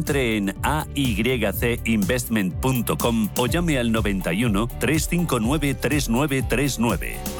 [0.00, 7.39] Entre en aycinvestment.com o llame al 91 359 3939.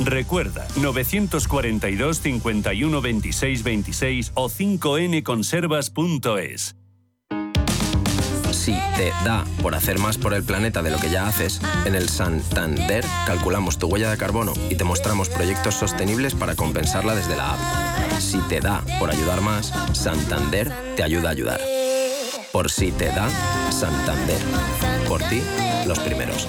[0.00, 6.74] Recuerda, 942 51 26 26 o 5nconservas.es.
[8.52, 11.94] Si te da por hacer más por el planeta de lo que ya haces, en
[11.94, 17.36] el Santander calculamos tu huella de carbono y te mostramos proyectos sostenibles para compensarla desde
[17.36, 17.60] la app.
[18.18, 21.60] Si te da por ayudar más, Santander te ayuda a ayudar.
[22.50, 23.30] Por si te da,
[23.70, 24.40] Santander.
[25.06, 25.42] Por ti,
[25.86, 26.48] los primeros.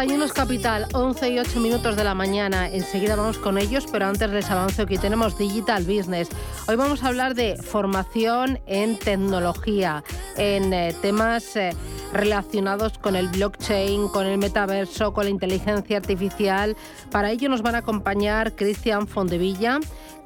[0.00, 2.70] Desayunos Capital, 11 y 8 minutos de la mañana.
[2.70, 6.30] Enseguida vamos con ellos, pero antes les avanzo que tenemos Digital Business.
[6.68, 10.02] Hoy vamos a hablar de formación en tecnología,
[10.38, 11.76] en eh, temas eh,
[12.14, 16.78] relacionados con el blockchain, con el metaverso, con la inteligencia artificial.
[17.10, 19.80] Para ello nos van a acompañar Cristian Fondevilla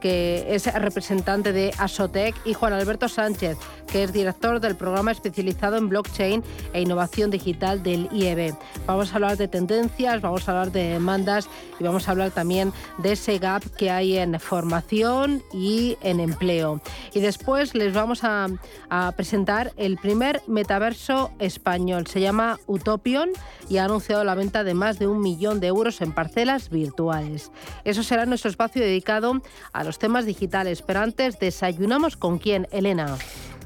[0.05, 3.57] que es representante de Asotec, y Juan Alberto Sánchez,
[3.91, 6.45] que es director del programa especializado en blockchain
[6.75, 8.55] e innovación digital del IEB.
[8.87, 11.49] Vamos a hablar de tendencias, vamos a hablar de demandas
[11.81, 16.83] y vamos a hablar también de ese gap que hay en formación y en empleo.
[17.15, 18.49] Y después les vamos a,
[18.91, 22.07] a presentar el primer metaverso español.
[22.09, 23.31] Se llama Utopion
[23.71, 27.51] y ha anunciado la venta de más de un millón de euros en parcelas virtuales.
[27.85, 29.41] Eso será nuestro espacio dedicado
[29.73, 30.82] a los temas digitales.
[30.82, 33.16] Pero antes, ¿desayunamos con quién, Elena?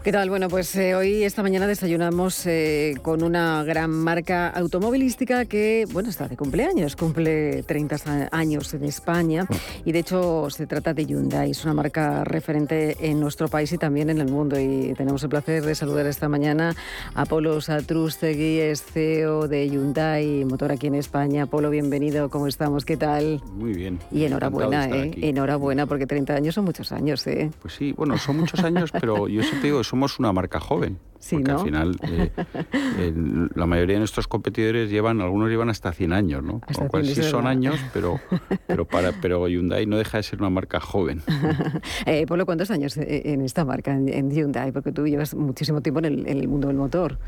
[0.09, 0.31] ¿Qué tal?
[0.31, 6.09] Bueno, pues eh, hoy, esta mañana, desayunamos eh, con una gran marca automovilística que, bueno,
[6.09, 9.47] está de cumpleaños, cumple 30 años en España
[9.85, 13.77] y de hecho se trata de Hyundai, es una marca referente en nuestro país y
[13.77, 16.75] también en el mundo y tenemos el placer de saludar esta mañana
[17.15, 21.45] a Polo Satrustegui, es CEO de Hyundai Motor aquí en España.
[21.45, 22.87] Polo, bienvenido, ¿cómo estamos?
[22.87, 23.43] ¿Qué tal?
[23.53, 23.99] Muy bien.
[24.11, 25.11] Y enhorabuena, ¿eh?
[25.21, 27.51] Enhorabuena, porque 30 años son muchos años, ¿eh?
[27.61, 31.01] Pues sí, bueno, son muchos años, pero yo siempre digo, somos una marca joven.
[31.29, 33.13] porque al final eh,
[33.57, 36.61] la mayoría de nuestros competidores llevan, algunos llevan hasta 100 años, ¿no?
[36.69, 38.21] Hasta Con cual sí son años, pero,
[38.69, 41.21] pero, para, pero Hyundai no deja de ser una marca joven.
[42.07, 44.71] eh, Polo, ¿cuántos años eh, en esta marca, en, Hyundai?
[44.71, 47.19] Porque tú llevas muchísimo tiempo en el, en el, mundo del motor.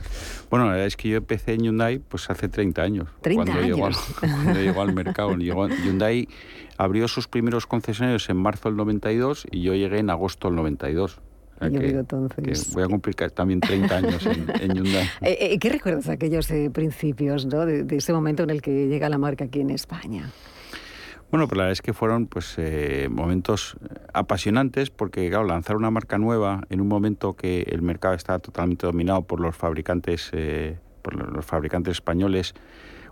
[0.49, 3.09] Bueno, la verdad es que yo empecé en Hyundai pues hace 30 años.
[3.23, 3.77] 30 cuando años.
[3.77, 5.35] Llegó al, cuando llegó al mercado.
[5.35, 6.29] Llegó, Hyundai
[6.79, 11.21] abrió sus primeros concesionarios en marzo del 92 y yo llegué en agosto del 92.
[11.61, 12.67] Sea, que, entonces.
[12.67, 15.09] Que voy a cumplir también 30 años en, en Hyundai.
[15.21, 17.67] Eh, eh, ¿Qué recuerdas de aquellos eh, principios, ¿no?
[17.67, 20.31] De, de, ese momento en el que llega la marca aquí en España?
[21.31, 23.77] Bueno, pues la verdad es que fueron pues eh, momentos
[24.13, 28.85] apasionantes porque, claro, lanzar una marca nueva en un momento que el mercado estaba totalmente
[28.85, 32.55] dominado por los fabricantes, eh, por los fabricantes españoles,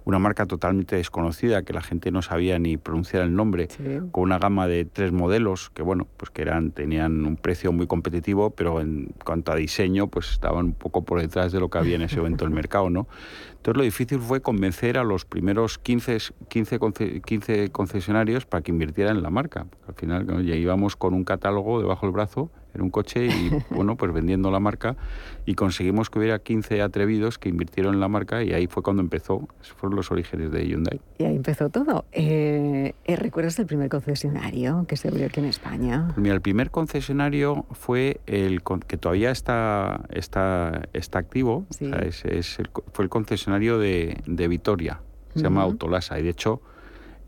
[0.05, 3.69] una marca totalmente desconocida que la gente no sabía ni pronunciar el nombre,
[4.11, 7.87] con una gama de tres modelos que bueno, pues que eran tenían un precio muy
[7.87, 11.79] competitivo, pero en cuanto a diseño, pues estaban un poco por detrás de lo que
[11.79, 13.09] había en ese momento en el mercado, ¿no?
[13.57, 16.19] Entonces lo difícil fue convencer a los primeros 15,
[16.49, 16.79] 15,
[17.25, 19.67] 15 concesionarios para que invirtieran en la marca.
[19.87, 23.97] Al final ya íbamos con un catálogo debajo del brazo en un coche y bueno,
[23.97, 24.97] pues vendiendo la marca
[25.45, 29.03] y conseguimos que hubiera 15 atrevidos que invirtieron en la marca y ahí fue cuando
[29.03, 31.01] empezó, esos fueron los orígenes de Hyundai.
[31.19, 32.05] Y ahí empezó todo.
[32.13, 36.05] Eh, eh, ¿Recuerdas el primer concesionario que se abrió aquí en España?
[36.09, 42.59] Pues mira, el primer concesionario fue el que todavía está, está, está activo, es,
[42.93, 45.01] fue el concesionario de, de Vitoria,
[45.35, 46.61] se llama Autolasa y de hecho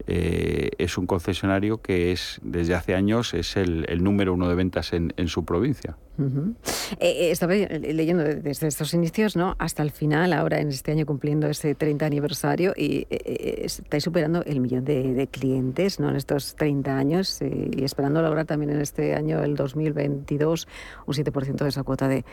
[0.07, 4.93] eh, es un concesionario que es desde hace años es el, número uno de ventas
[4.93, 5.97] en, su provincia.
[6.19, 6.55] Eh,
[7.01, 9.57] eh, estaba leyendo desde estos inicios ¿no?
[9.59, 14.61] hasta el final, ahora en este año cumpliendo ese 30 aniversario y estáis superando el
[14.61, 16.11] millón de, clientes ¿no?
[16.11, 20.69] en estos 30 años y esperando lograr también en este año, el 2022,
[21.07, 22.25] un 7% de esa cuota de,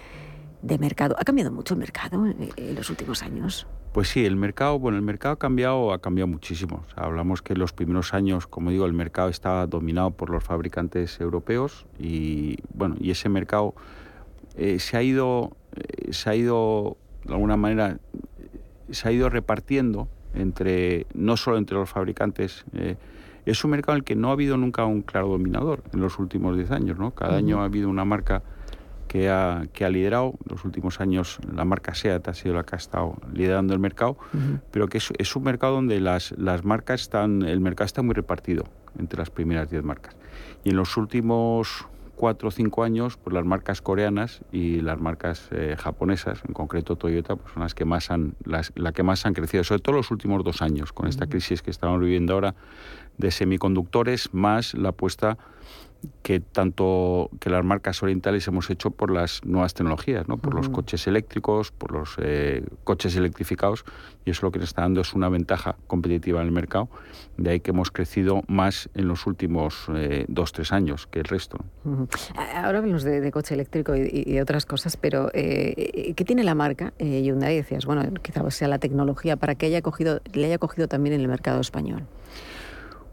[0.61, 1.15] de mercado.
[1.19, 3.67] ¿Ha cambiado mucho el mercado en los últimos años?
[3.93, 6.83] Pues sí, el mercado, bueno, el mercado ha cambiado, ha cambiado muchísimo.
[6.95, 11.19] hablamos que en los primeros años, como digo, el mercado estaba dominado por los fabricantes
[11.19, 13.73] europeos y bueno, y ese mercado
[14.55, 17.97] eh, se ha ido, eh, se ha ido de alguna manera,
[18.91, 22.65] se ha ido repartiendo entre no solo entre los fabricantes.
[22.73, 22.97] Eh,
[23.45, 26.19] es un mercado en el que no ha habido nunca un claro dominador en los
[26.19, 27.15] últimos 10 años, ¿no?
[27.15, 28.43] Cada año ha habido una marca
[29.07, 30.33] que ha, que ha liderado.
[30.45, 33.79] En los últimos años la marca SEAT ha sido la que ha estado liderando el
[33.79, 34.17] mercado,
[34.71, 38.13] pero que es, es, un mercado donde las, las marcas están, el mercado está muy
[38.13, 38.65] repartido
[38.99, 40.15] entre las primeras 10 marcas.
[40.63, 41.87] Y en los últimos
[42.17, 46.95] cuatro o cinco años, pues las marcas coreanas y las marcas eh, japonesas, en concreto
[46.95, 49.95] Toyota, pues son las que más han, las, la que más han crecido, sobre todo
[49.95, 52.55] los últimos dos años, con esta crisis que estamos viviendo ahora
[53.17, 55.37] de semiconductores, más la apuesta
[56.21, 60.37] que tanto que las marcas orientales hemos hecho por las nuevas tecnologías, ¿no?
[60.37, 63.85] por los coches eléctricos, por los eh, coches electrificados,
[64.25, 66.89] y eso lo que nos está dando es una ventaja competitiva en el mercado,
[67.37, 71.25] de ahí que hemos crecido más en los últimos eh, dos, tres años que el
[71.25, 71.59] resto.
[72.35, 77.55] Ahora hablamos de, coche eléctrico y, otras cosas, pero eh, ¿qué tiene la marca Hyundai?
[77.55, 81.21] Decías, bueno, quizás sea la tecnología para que haya cogido, le haya cogido también en
[81.21, 82.03] el mercado español.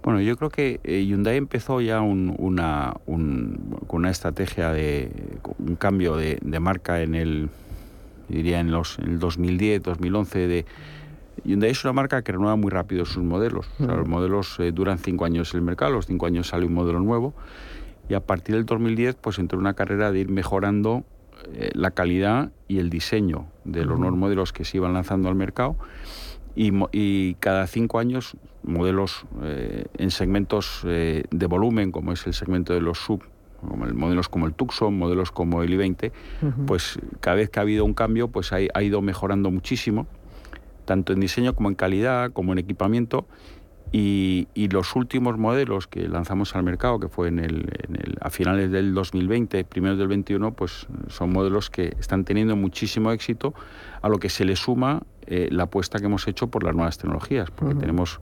[0.05, 5.11] Bueno, yo creo que eh, Hyundai empezó ya una, con una estrategia de
[5.59, 7.49] un cambio de, marca en el,
[8.29, 10.47] diría en, los, en el 2010, 2011.
[10.47, 10.67] De,
[11.45, 13.67] Hyundai es una marca que renueva muy rápido sus modelos.
[13.79, 17.01] los modelos eh, duran cinco años en el mercado, los cinco años sale un modelo
[17.01, 17.33] nuevo.
[18.07, 21.05] Y a partir del 2010, pues entró una carrera de ir mejorando
[21.55, 25.35] eh, la calidad y el diseño de los nuevos modelos que se iban lanzando al
[25.35, 25.77] mercado
[26.57, 32.73] y, cada cinco años modelos eh, en segmentos eh, de volumen, como es el segmento
[32.73, 33.23] de los sub,
[33.61, 36.13] como el, modelos como el Tucson, modelos como el i20,
[36.67, 40.07] pues cada vez que ha habido un cambio, pues ha, ha, ido mejorando muchísimo,
[40.85, 43.27] tanto en diseño como en calidad, como en equipamiento,
[43.97, 48.93] y, los últimos modelos que lanzamos al mercado, que fue en el, a finales del
[48.93, 53.55] 2020, primeros del 21, pues son modelos que están teniendo muchísimo éxito,
[54.03, 56.99] a lo que se le suma eh, la apuesta que hemos hecho por las nuevas
[56.99, 58.21] tecnologías, porque tenemos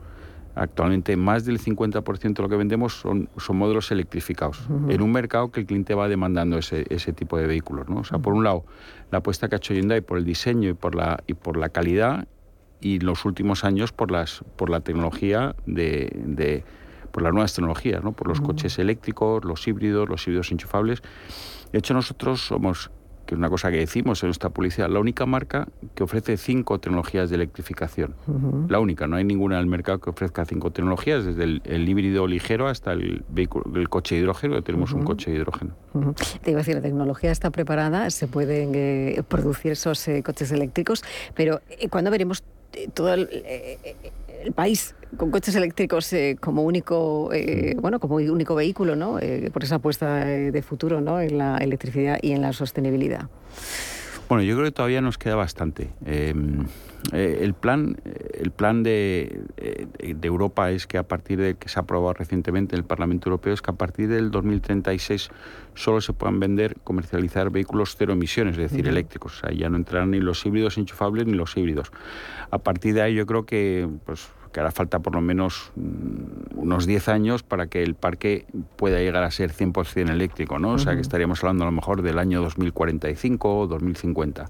[0.55, 5.51] actualmente más del 50% de lo que vendemos son, son modelos electrificados, en un mercado
[5.51, 7.89] que el cliente va demandando ese, ese tipo de vehículos.
[7.89, 8.01] ¿no?
[8.01, 8.65] O sea, por un lado,
[9.11, 11.69] la apuesta que ha hecho Hyundai por el diseño y por la, y por la
[11.69, 12.27] calidad
[12.81, 16.65] y los últimos años por las por la tecnología de, de
[17.13, 18.11] por las nuevas tecnologías, ¿no?
[18.11, 21.03] por los coches eléctricos, los híbridos, los híbridos enchufables.
[21.71, 22.89] De hecho, nosotros somos,
[23.25, 26.79] que es una cosa que decimos en nuestra publicidad, la única marca que ofrece cinco
[26.79, 28.15] tecnologías de electrificación.
[28.67, 32.27] La única, no hay ninguna en el mercado que ofrezca cinco tecnologías, desde el, híbrido
[32.27, 35.73] ligero hasta el, vehículo, el coche de hidrógeno, tenemos un coche de hidrógeno.
[36.41, 40.51] Te iba a decir, la tecnología está preparada, se pueden eh, producir esos eh, coches
[40.51, 41.03] eléctricos,
[41.35, 42.43] pero eh, ¿cuándo veremos
[42.93, 43.29] todo el,
[44.55, 47.29] país con coches eléctricos como único
[47.77, 49.19] bueno como único vehículo no
[49.51, 53.29] por esa apuesta de futuro no en la electricidad y en la sostenibilidad.
[54.29, 55.89] Bueno yo creo que todavía nos queda bastante.
[56.05, 56.65] Em,
[57.11, 57.97] eh, el plan,
[58.33, 62.13] el plan de, eh, de, Europa es que a partir de que se ha aprobado
[62.13, 65.29] recientemente en el Parlamento Europeo es que a partir del 2036
[65.75, 69.37] solo se puedan vender, comercializar vehículos cero emisiones, es decir, eléctricos.
[69.37, 71.91] O sea, ya no entrarán ni los híbridos enchufables ni los híbridos.
[72.49, 76.59] A partir de ahí yo creo que pues que hará falta por lo menos mm,
[76.59, 78.45] unos 10 años para que el parque
[78.77, 80.73] pueda llegar a ser 100% eléctrico, ¿no?
[80.73, 84.45] O sea, que estaríamos hablando a lo mejor del año 2045 o 2050.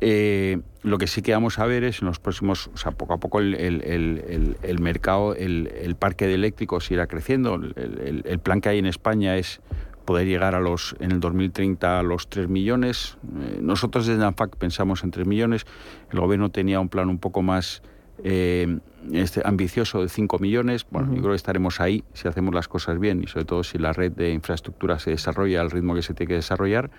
[0.00, 3.14] Eh, lo que sí que vamos a ver es en los próximos, o sea, poco
[3.14, 7.54] a poco el, mercado, el, parque de eléctricos irá creciendo.
[7.54, 9.60] El, plan que hay en España es
[10.04, 13.16] poder llegar a los, en el 2030 a los 3 millones.
[13.40, 15.66] Eh, nosotros desde ANFAC pensamos en 3 millones.
[16.12, 17.82] El gobierno tenía un plan un poco más
[18.24, 18.78] eh,
[19.12, 20.86] este, ambicioso de 5 millones.
[20.90, 23.78] Bueno, yo creo que estaremos ahí si hacemos las cosas bien y sobre todo si
[23.78, 26.90] la red de infraestructura se desarrolla al ritmo que se tiene que desarrollar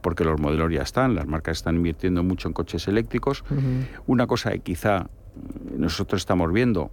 [0.00, 3.44] porque los modelos ya están, las marcas están invirtiendo mucho en coches eléctricos.
[4.06, 5.08] Una cosa que quizá
[5.76, 6.90] nosotros estamos viendo,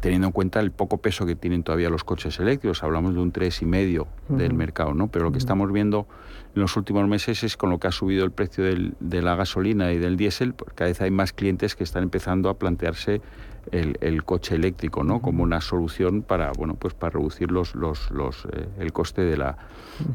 [0.00, 3.32] teniendo en cuenta el poco peso que tienen todavía los coches eléctricos, hablamos de un
[3.32, 5.08] 3,5 del mercado, ¿no?
[5.08, 6.06] Pero lo que estamos viendo
[6.54, 9.92] en los últimos meses es con lo que ha subido el precio de la gasolina
[9.92, 13.20] y del diésel, cada vez hay más clientes que están empezando a plantearse
[13.70, 15.22] el, coche eléctrico, ¿no?
[15.22, 19.36] Como una solución para, bueno, pues para reducir los, los, los eh, el coste de
[19.36, 19.56] la,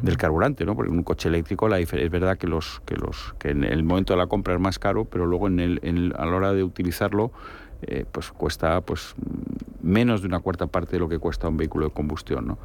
[0.01, 0.75] del carburante, ¿no?
[0.75, 4.13] Porque un coche eléctrico la es verdad que los que los que en el momento
[4.13, 7.31] de la compra es más caro, pero luego en el, a la hora de utilizarlo
[7.83, 9.15] eh, pues cuesta pues
[9.87, 12.47] menos de una cuarta parte de lo que cuesta un vehículo de combustión.
[12.47, 12.57] ¿no?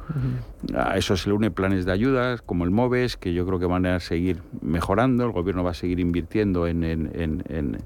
[0.77, 3.65] A eso se le une planes de ayudas como el MOVES, que yo creo que
[3.65, 7.77] van a seguir mejorando, el gobierno va a seguir invirtiendo en, en,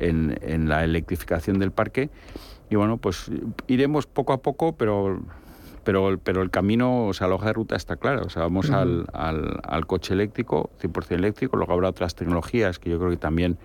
[0.00, 2.10] en, la electrificación del parque
[2.70, 3.30] y bueno, pues
[3.68, 5.20] iremos poco a poco, pero
[5.84, 8.22] pero, pero el camino, o sea, la hoja de ruta está clara.
[8.22, 12.88] O sea, vamos al, al, al, coche eléctrico, 100% eléctrico, luego habrá otras tecnologías que
[12.88, 13.58] yo creo que también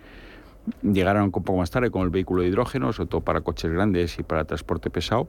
[0.82, 4.18] llegarán un poco más tarde con el vehículo de hidrógeno, sobre todo para coches grandes
[4.18, 5.28] y para transporte pesado.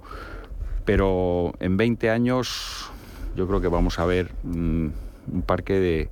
[0.85, 2.89] Pero en 20 años
[3.35, 4.87] yo creo que vamos a ver mm,
[5.33, 6.09] un parque de,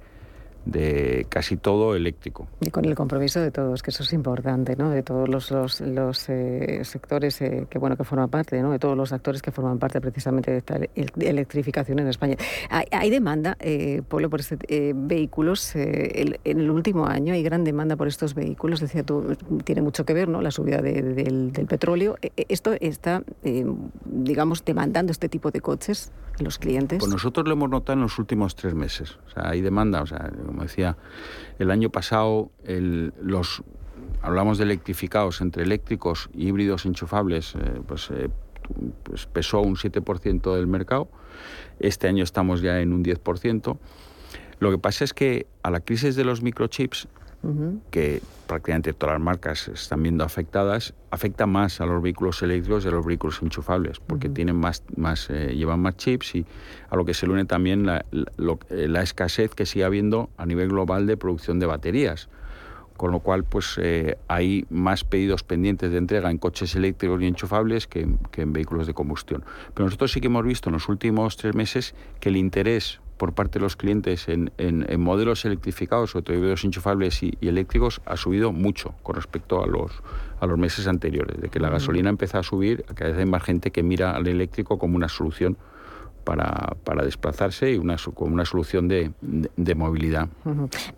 [0.68, 2.48] de casi todo eléctrico.
[2.62, 4.90] Y con el compromiso de todos, que eso es importante, ¿no?
[4.90, 8.72] De todos los, los, eh, sectores eh, que bueno que forman parte, ¿no?
[8.72, 10.80] De todos los actores que forman parte precisamente de esta
[11.20, 12.36] electrificación en España.
[12.70, 15.76] Hay, demanda, eh, Pablo, por este, eh, vehículos.
[15.76, 18.82] en el último año hay gran demanda por estos vehículos.
[18.82, 20.42] Decía tú, tiene mucho que ver, ¿no?
[20.42, 22.18] La subida del, del, petróleo.
[22.36, 23.24] Esto está,
[24.06, 27.00] digamos, demandando este tipo de coches los clientes.
[27.00, 29.18] Pues nosotros lo hemos notado en los últimos tres meses.
[29.28, 30.02] O sea, hay demanda.
[30.02, 30.98] O sea, como decía,
[31.60, 32.50] el año pasado
[33.22, 33.62] los
[34.24, 38.30] hablamos de electrificados entre eléctricos y híbridos enchufables, eh, pues, eh,
[39.04, 41.10] pues, pesó un 7% del mercado.
[41.80, 43.78] Este año estamos ya en un 10%.
[44.60, 47.08] Lo que pasa es que a la crisis de los microchips
[47.92, 52.88] que prácticamente todas las marcas están viendo afectadas, afecta más a los vehículos eléctricos y
[52.88, 56.46] a los vehículos enchufables, porque tienen más, más eh, llevan más chips y
[56.90, 60.70] a lo que se une también la, eh, la, escasez que sigue habiendo a nivel
[60.70, 62.30] global de producción de baterías.
[62.98, 67.28] Con lo cual pues eh, hay más pedidos pendientes de entrega en coches eléctricos y
[67.28, 69.46] enchufables que, que, en vehículos de combustión.
[69.76, 73.34] Pero nosotros sí que hemos visto en los últimos tres meses que el interés por
[73.34, 78.16] parte de los clientes en, en, modelos electrificados, sobre todo enchufables y, y, eléctricos, ha
[78.16, 79.92] subido mucho con respecto a los,
[80.40, 81.42] a los meses anteriores.
[81.42, 84.28] De que la gasolina empezó a subir, cada vez hay más gente que mira al
[84.28, 85.58] eléctrico como una solución
[86.28, 90.28] para, para desplazarse y una, con una solución de, de, movilidad.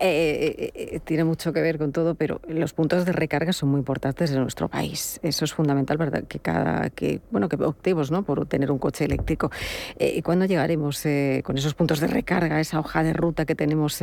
[0.00, 3.78] eh, eh, tiene mucho que ver con todo, pero los puntos de recarga son muy
[3.78, 5.20] importantes en nuestro país.
[5.22, 6.24] Eso es fundamental, ¿verdad?
[6.24, 8.24] Que cada que bueno que optemos ¿no?
[8.24, 9.52] por tener un coche eléctrico.
[10.00, 11.04] ¿Y cuándo llegaremos
[11.44, 14.02] con esos puntos de recarga, esa hoja de ruta que tenemos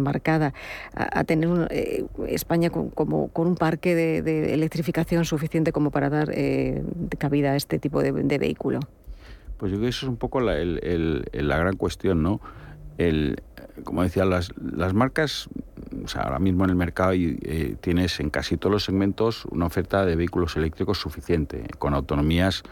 [0.00, 0.54] marcada,
[0.94, 1.68] a, tener
[2.26, 6.34] España con, como, con un parque de, electrificación suficiente como para dar
[7.18, 8.80] cabida a este tipo de vehículo?
[9.58, 12.40] Pues yo creo que eso es un poco la, gran cuestión, ¿no?
[12.98, 13.42] El,
[13.82, 15.48] como decía, las, las marcas,
[16.04, 19.66] o sea, ahora mismo en el mercado eh, tienes en casi todos los segmentos una
[19.66, 22.62] oferta de vehículos eléctricos suficiente, con autonomías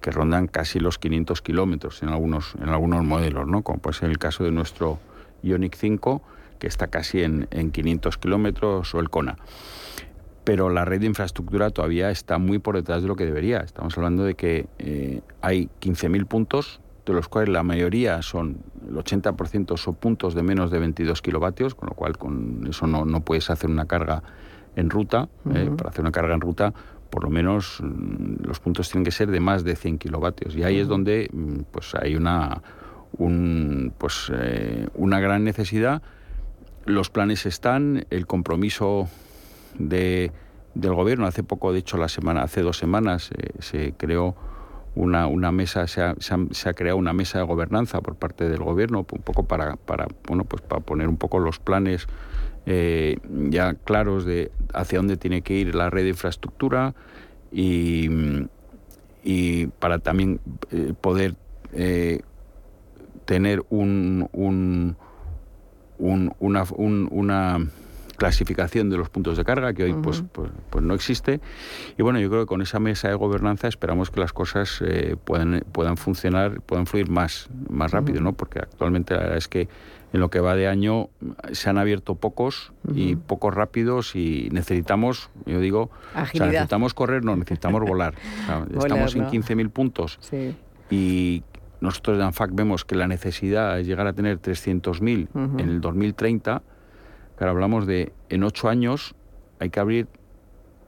[0.00, 3.62] que rondan casi los 500 kilómetros en algunos, en algunos modelos, ¿no?
[3.62, 4.98] Como puede ser el caso de nuestro
[5.42, 6.22] Ionic 5,
[6.58, 9.36] que está casi en, en 500 kilómetros, o el Kona
[10.44, 13.58] pero la red de infraestructura todavía está muy por detrás de lo que debería.
[13.58, 18.94] Estamos hablando de que eh, hay 15.000 puntos, de los cuales la mayoría son, el
[18.94, 23.20] 80% son puntos de menos de 22 kilovatios, con lo cual con eso no, no
[23.20, 24.22] puedes hacer una carga
[24.76, 25.28] en ruta.
[25.54, 26.72] Eh, para hacer una carga en ruta,
[27.10, 30.56] por lo menos mm, los puntos tienen que ser de más de 100 kilovatios.
[30.56, 32.62] Y ahí es donde mm, pues, hay una,
[33.18, 36.02] un, pues, eh, una gran necesidad.
[36.86, 39.08] Los planes están, el compromiso
[39.78, 40.32] de,
[40.74, 41.26] del gobierno.
[41.26, 44.36] Hace poco, de hecho, la semana, hace dos semanas, eh, se creó
[44.94, 48.62] una, una mesa, se ha, se, ha, creado una mesa de gobernanza por parte del
[48.62, 52.06] gobierno, un poco para, para, bueno, pues para poner un poco los planes
[52.66, 53.16] eh,
[53.48, 56.94] ya claros de hacia dónde tiene que ir la red de infraestructura
[57.52, 58.08] y,
[59.22, 61.36] y para también eh, poder
[63.24, 64.96] tener un, un,
[65.98, 67.58] un, una, un, una
[68.20, 71.40] clasificación de los puntos de carga, que hoy pues, pues, pues, no existe.
[71.96, 75.16] Y bueno, yo creo que con esa mesa de gobernanza esperamos que las cosas eh,
[75.24, 78.34] puedan, puedan funcionar, puedan fluir más, más rápido, ¿no?
[78.34, 79.70] Porque actualmente la verdad es que
[80.12, 81.08] en lo que va de año
[81.52, 87.80] se han abierto pocos y pocos rápidos y necesitamos, yo digo, necesitamos correr, no, necesitamos
[87.88, 88.12] volar.
[88.78, 90.18] estamos en 15.000 puntos
[90.90, 91.42] y
[91.80, 96.62] nosotros de ANFAC vemos que la necesidad es llegar a tener 300.000 en el 2030.
[97.40, 99.14] Claro, hablamos de en ocho años
[99.60, 100.08] hay que abrir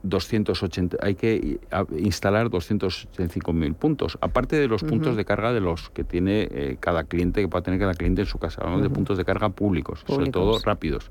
[0.03, 1.61] 280, hay que
[1.97, 7.05] instalar 285.000 puntos, aparte de los puntos de carga de los que tiene eh, cada
[7.05, 8.61] cliente, que pueda tener cada cliente en su casa.
[8.61, 11.11] Hablamos de puntos de carga públicos, sobre todo rápidos.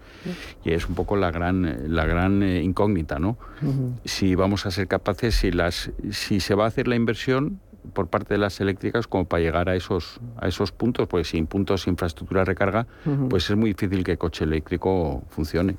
[0.64, 3.36] Y es un poco la gran, la gran eh, incógnita, ¿no?
[4.06, 7.60] Si vamos a ser capaces, si, las, si se va a hacer la inversión,
[7.94, 11.48] por parte de las eléctricas como para llegar a esos, a esos puntos, pues sin
[11.48, 12.88] puntos, infraestructura de recarga,
[13.30, 15.76] pues es muy difícil que el coche eléctrico funcione.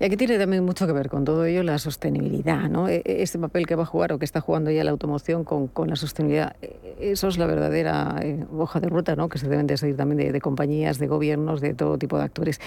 [0.00, 2.88] Y aquí tiene también mucho que ver con todo ello la sostenibilidad, ¿no?
[2.88, 5.44] E, e, este papel que va a jugar o que está jugando ya la automoción
[5.44, 9.28] con, con la sostenibilidad, e, eso es la verdadera eh, hoja de ruta, ¿no?
[9.28, 12.60] Que se deben de seguir también de, compañías, de gobiernos, de todo tipo de actores.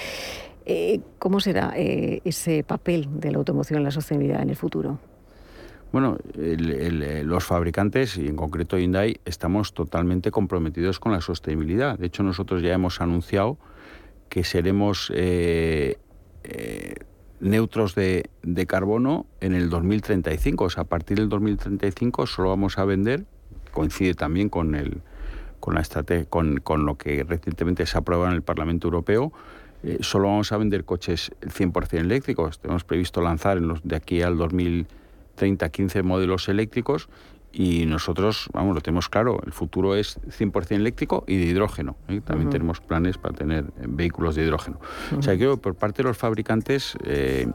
[0.66, 5.00] Eh, ¿Cómo será eh, ese papel de la automoción en la sostenibilidad en el futuro?
[5.92, 11.98] Bueno, eh, los fabricantes, y en concreto Hyundai, estamos totalmente comprometidos con la sostenibilidad.
[11.98, 13.58] De hecho, nosotros ya hemos anunciado
[14.30, 15.98] que seremos eh,
[16.44, 16.94] eh,
[17.40, 18.30] neutros de,
[18.68, 20.66] carbono en el 2035.
[20.66, 23.26] O sea, a partir del 2035 solo vamos a vender,
[23.72, 25.02] coincide también con, el,
[25.60, 25.82] con, la
[26.30, 29.34] con, con lo que recientemente se aprobado en el Parlamento Europeo,
[30.02, 32.60] solo vamos a vender coches 100% eléctricos.
[32.60, 34.99] Tenemos previsto lanzar en los, de aquí al 2035
[35.40, 37.08] 30, 15 modelos eléctricos
[37.52, 41.96] y nosotros, vamos, lo tenemos claro, el futuro es 100% eléctrico y de hidrógeno.
[42.08, 42.22] ¿eh?
[42.24, 44.80] También tenemos planes para tener eh, vehículos de hidrógeno.
[45.18, 47.48] O sea, creo que por parte de los fabricantes eh,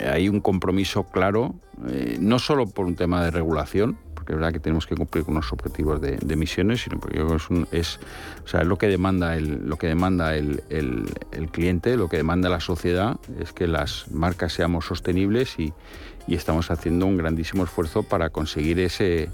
[0.00, 1.54] hay un compromiso claro,
[2.20, 5.34] no solo por un tema de regulación, porque es verdad que tenemos que cumplir con
[5.34, 8.00] unos objetivos de, emisiones, sino porque es, es,
[8.44, 12.16] o sea, lo que demanda, el, lo que demanda el, el, el cliente, lo que
[12.16, 15.72] demanda la sociedad, es que las marcas seamos sostenibles y
[16.26, 19.30] y estamos haciendo un grandísimo esfuerzo para conseguir ese,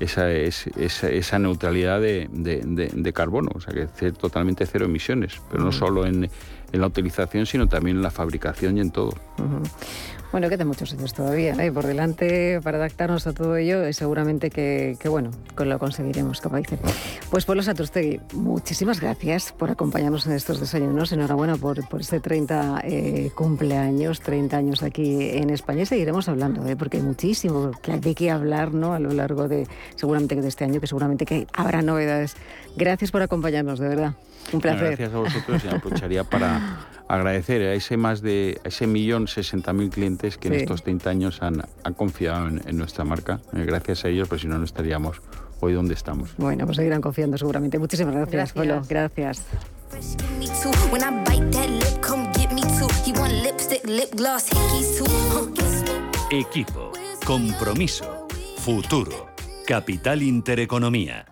[0.00, 5.72] esa, esa, esa neutralidad de, de, carbono, o sea, que totalmente cero emisiones, pero no
[5.72, 6.24] solo en,
[6.72, 9.14] en, la utilización, sino también en la fabricación y en todo.
[10.32, 11.70] Bueno, quedan muchos años todavía ¿eh?
[11.70, 16.78] por delante para adaptarnos a todo ello y seguramente que, bueno, lo conseguiremos, como dice.
[17.30, 21.12] Pues Pablo Satrustegui, muchísimas gracias por acompañarnos en estos desayunos.
[21.12, 25.82] Enhorabuena por, por este 30 eh, cumpleaños, 30 años aquí en España.
[25.82, 26.76] Y seguiremos hablando, ¿eh?
[26.76, 28.94] porque hay muchísimo de qué hablar ¿no?
[28.94, 32.36] a lo largo de, seguramente de este año, que seguramente que habrá novedades.
[32.74, 34.14] Gracias por acompañarnos, de verdad.
[34.50, 34.96] Un placer.
[34.96, 39.90] Gracias a vosotros y aprovecharía para agradecer a ese más de ese millón sesenta mil
[39.90, 41.62] clientes que en estos 30 años han,
[41.94, 43.40] confiado en, nuestra marca.
[43.52, 45.20] Eh, gracias a ellos, pues si no, no estaríamos
[45.60, 46.34] hoy donde estamos.
[46.38, 47.78] Bueno, pues seguirán confiando seguramente.
[47.78, 48.82] Muchísimas gracias, Polo.
[48.88, 49.44] Gracias.
[56.30, 56.92] Equipo,
[57.26, 59.26] compromiso, futuro,
[59.66, 61.31] capital intereconomía.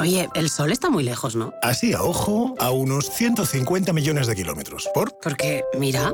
[0.00, 1.52] Oye, el sol está muy lejos, ¿no?
[1.62, 4.88] Así a ojo, a unos 150 millones de kilómetros.
[4.94, 5.12] ¿Por?
[5.20, 6.10] Porque, mira...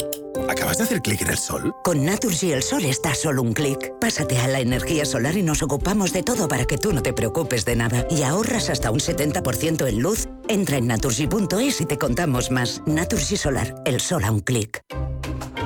[0.49, 1.75] ¿Acabas de hacer clic en el sol?
[1.83, 3.93] Con Naturgy el sol está solo un clic.
[4.01, 7.13] Pásate a la energía solar y nos ocupamos de todo para que tú no te
[7.13, 8.07] preocupes de nada.
[8.11, 10.29] Y ahorras hasta un 70% en luz.
[10.49, 12.83] Entra en naturgy.es y te contamos más.
[12.87, 14.85] Naturgy Solar, el sol a un clic.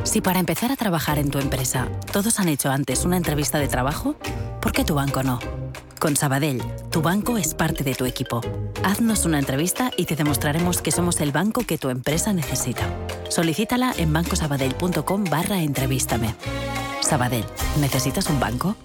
[0.05, 3.69] Si para empezar a trabajar en tu empresa todos han hecho antes una entrevista de
[3.69, 4.17] trabajo,
[4.61, 5.39] ¿por qué tu banco no?
[6.01, 8.41] Con Sabadell, tu banco es parte de tu equipo.
[8.83, 12.89] Haznos una entrevista y te demostraremos que somos el banco que tu empresa necesita.
[13.29, 16.35] Solicítala en bancosabadell.com barra entrevístame.
[17.01, 17.45] Sabadell,
[17.79, 18.77] ¿necesitas un banco?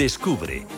[0.00, 0.66] Descubre,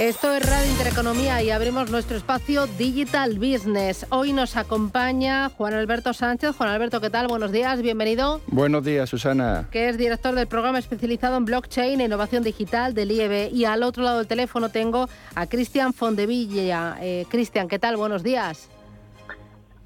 [0.00, 4.06] Esto es Radio Intereconomía y abrimos nuestro espacio Digital Business.
[4.08, 6.56] Hoy nos acompaña Juan Alberto Sánchez.
[6.56, 7.28] Juan Alberto, ¿qué tal?
[7.28, 8.40] Buenos días, bienvenido.
[8.46, 9.68] Buenos días, Susana.
[9.70, 13.52] Que es director del programa especializado en blockchain e innovación digital del IEB.
[13.52, 16.96] Y al otro lado del teléfono tengo a Cristian Fondevilla.
[17.02, 17.98] Eh, Cristian, ¿qué tal?
[17.98, 18.70] Buenos días.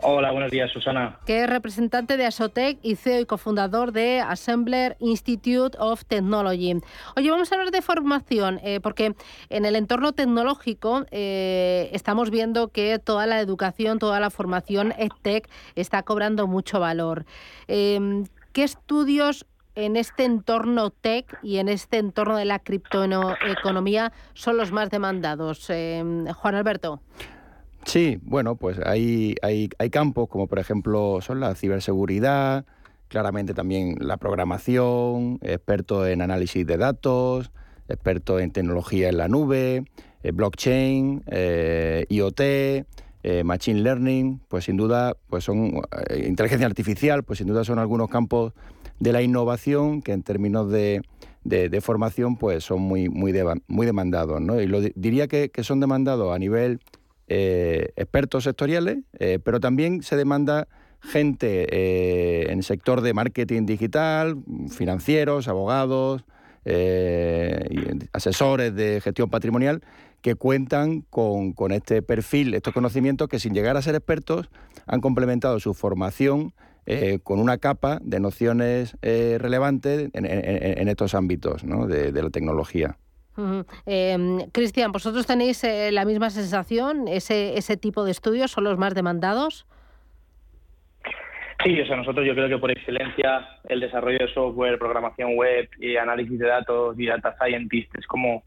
[0.06, 1.18] Hola, buenos días, Susana.
[1.24, 6.74] Que es representante de Asotec y CEO y cofundador de Assembler Institute of Technology.
[7.16, 9.14] Oye, vamos a hablar de formación, eh, porque
[9.48, 15.48] en el entorno tecnológico eh, estamos viendo que toda la educación, toda la formación EdTech
[15.74, 17.24] está cobrando mucho valor.
[17.66, 24.58] Em, ¿Qué estudios en este entorno tech y en este entorno de la criptoeconomía son
[24.58, 25.70] los más demandados?
[25.70, 27.00] Em, Juan Alberto.
[27.86, 32.64] Sí, bueno, pues hay, hay, hay campos como por ejemplo son la ciberseguridad,
[33.08, 37.52] claramente también la programación, expertos en análisis de datos,
[37.88, 39.84] expertos en tecnología en la nube,
[40.22, 45.82] eh, blockchain, eh, IoT, eh, machine learning, pues sin duda, pues son
[46.16, 48.52] inteligencia artificial, pues sin duda son algunos campos
[48.98, 51.02] de la innovación que en términos de,
[51.44, 54.60] de, formación pues son muy, muy, demandados, ¿no?
[54.60, 56.80] Y lo, diría que, que son demandados a nivel
[57.26, 60.68] eh, expertos sectoriales, eh, pero también se demanda
[61.00, 64.36] gente eh, en sector de marketing digital,
[64.70, 66.24] financieros, abogados,
[68.12, 69.82] asesores de gestión patrimonial,
[70.22, 74.48] que cuentan con, con, este perfil, estos conocimientos que sin llegar a ser expertos
[74.86, 76.54] han complementado su formación
[77.22, 82.96] con una capa de nociones relevantes en, estos ámbitos de la tecnología.
[83.86, 87.08] Em, Cristian, ¿vosotros tenéis eh, la misma sensación?
[87.08, 89.66] ¿Ese, ¿Ese tipo de estudios son los más demandados?
[91.64, 95.68] Sí, o sea, nosotros yo creo que por excelencia el desarrollo de software, programación web
[95.80, 98.42] y análisis de datos y data scientist es como,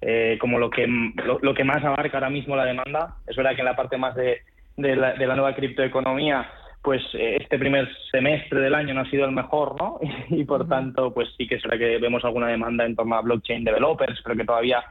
[0.00, 3.16] eh, como lo, que, lo, que más abarca ahora mismo la demanda.
[3.26, 4.40] Es verdad que en la parte más de,
[4.76, 6.50] de, la, de la nueva criptoeconomía
[6.84, 9.98] pues eh, este primer semestre del año no ha sido el mejor, ¿no?
[10.28, 13.64] Y, por tanto, pues sí que será que vemos alguna demanda en torno a blockchain
[13.64, 14.84] developers, pero que todavía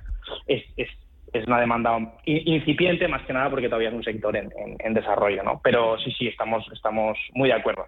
[0.48, 0.90] es, es,
[1.32, 5.44] es una demanda incipiente, más que nada porque todavía es un sector en, en, desarrollo,
[5.44, 5.62] ¿no?
[5.64, 7.86] Pero sí, sí, estamos, estamos muy de acuerdo.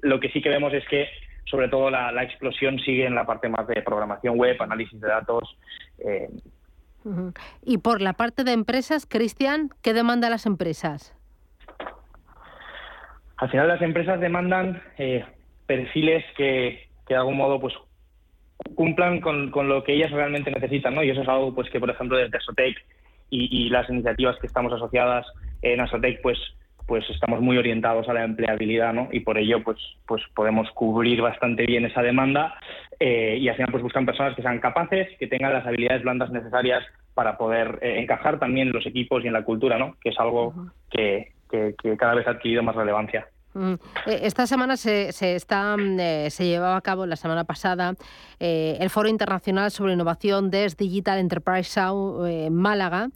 [0.00, 1.08] Lo que sí que vemos es que,
[1.44, 5.08] sobre todo, la, la explosión sigue en la parte más de programación web, análisis de
[5.08, 5.58] datos.
[5.98, 6.30] Eh.
[7.62, 11.14] Y por la parte de empresas, Cristian, ¿qué demanda las empresas?
[13.36, 15.24] Al final las empresas demandan eh,
[15.66, 17.74] perfiles que, de algún modo pues
[18.74, 21.02] cumplan con, lo que ellas realmente necesitan, ¿no?
[21.02, 22.76] Y eso es algo pues que por ejemplo desde Asotec
[23.30, 25.26] y, las iniciativas que estamos asociadas
[25.62, 26.38] en Asotec pues
[26.86, 29.08] pues estamos muy orientados a la empleabilidad, ¿no?
[29.10, 32.54] Y por ello pues pues podemos cubrir bastante bien esa demanda
[33.00, 36.30] eh, y al final pues buscan personas que sean capaces, que tengan las habilidades blandas
[36.30, 39.96] necesarias para poder eh, encajar también en los equipos y en la cultura, ¿no?
[40.00, 40.54] Que es algo
[40.90, 41.33] que,
[41.82, 43.28] que, cada vez ha adquirido más relevancia.
[43.54, 43.74] Mm.
[44.06, 47.94] Eh, esta semana se, se, está, mm, eh, se llevaba a cabo, la semana pasada,
[48.40, 53.10] eh, el Foro Internacional sobre Innovación DES Digital Enterprise Show en Málaga.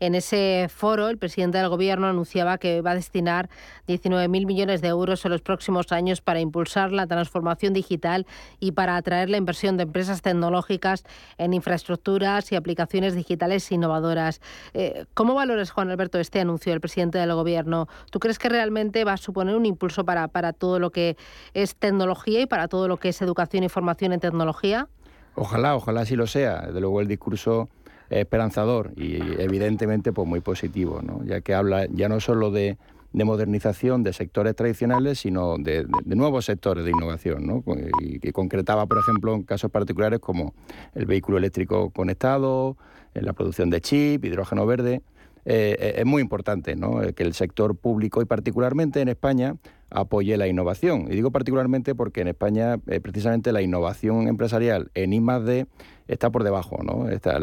[0.00, 3.50] En ese foro, el presidente del Gobierno anunciaba que va a destinar
[3.86, 8.26] 19.000 millones de euros en los próximos años para impulsar la transformación digital
[8.60, 11.04] y para atraer la inversión de empresas tecnológicas
[11.36, 14.40] en infraestructuras y aplicaciones digitales innovadoras.
[14.72, 17.86] Eh, ¿Cómo valoras, Juan Alberto, este anuncio del presidente del Gobierno?
[18.10, 21.16] ¿Tú crees que realmente va a suponer un impulso para, para todo lo que
[21.54, 24.88] es tecnología y para todo lo que es educación y formación en tecnología?
[25.34, 26.66] Ojalá, ojalá sí lo sea.
[26.66, 27.70] Desde luego el discurso
[28.10, 31.24] esperanzador y evidentemente pues muy positivo, ¿no?
[31.24, 32.76] ya que habla ya no solo de,
[33.12, 37.64] modernización de sectores tradicionales, sino de, nuevos sectores de innovación, ¿no?
[38.02, 40.54] y que concretaba, por ejemplo, en casos particulares como
[40.94, 42.76] el vehículo eléctrico conectado,
[43.14, 45.02] la producción de chip, hidrógeno verde.
[45.44, 47.02] Eh, eh, es muy importante ¿no?
[47.02, 49.56] Eh, que el sector público y particularmente en España
[49.90, 51.06] apoye la innovación.
[51.08, 55.66] Y digo particularmente porque en España precisamente la innovación empresarial en I+D
[56.06, 57.08] está por debajo, ¿no?
[57.08, 57.40] Está,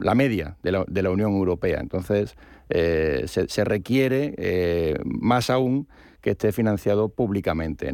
[0.00, 1.78] la media de la, Unión Europea.
[1.80, 2.34] Entonces
[2.68, 5.86] se, requiere más aún
[6.20, 7.92] que esté financiado públicamente,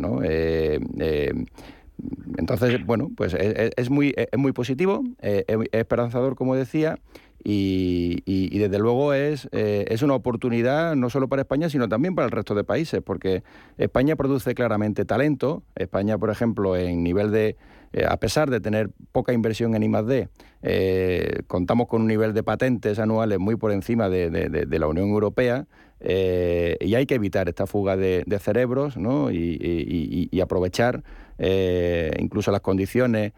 [2.39, 6.99] entonces, bueno, pues es, es, muy, es muy positivo, es esperanzador, como decía,
[7.45, 12.27] y, desde luego es, eh, es una oportunidad no solo para España, sino también para
[12.27, 13.43] el resto de países, porque
[13.79, 15.63] España produce claramente talento.
[15.75, 17.57] España, por ejemplo, en nivel de
[17.93, 20.29] eh, a pesar de tener poca inversión en I+.D.,
[20.63, 25.67] eh, contamos con un nivel de patentes anuales muy por encima de, la Unión Europea
[26.05, 29.31] eh, y hay que evitar esta fuga de, cerebros ¿no?
[29.31, 31.03] y, aprovechar
[32.19, 33.33] incluso las condiciones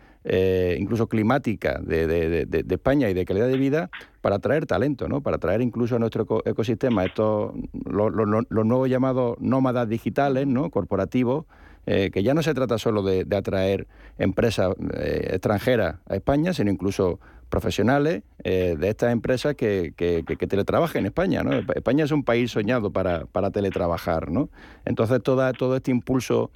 [0.78, 3.90] incluso climáticas de, España y de calidad de vida
[4.22, 5.20] para atraer talento, ¿no?
[5.20, 7.52] para atraer incluso a nuestro ecosistema estos
[7.84, 8.12] los,
[8.48, 10.70] nuevos llamados nómadas digitales, ¿no?
[10.70, 11.44] corporativos,
[11.86, 13.86] eh, que ya no se trata solo de, atraer
[14.18, 17.20] empresas eh, extranjeras a España, sino incluso
[17.54, 21.44] profesionales eh, de estas empresas que, que, teletrabajen en España.
[21.44, 21.52] ¿no?
[21.52, 24.32] España es un país soñado para, teletrabajar.
[24.32, 24.48] ¿no?
[24.84, 26.50] Entonces, toda, todo este impulso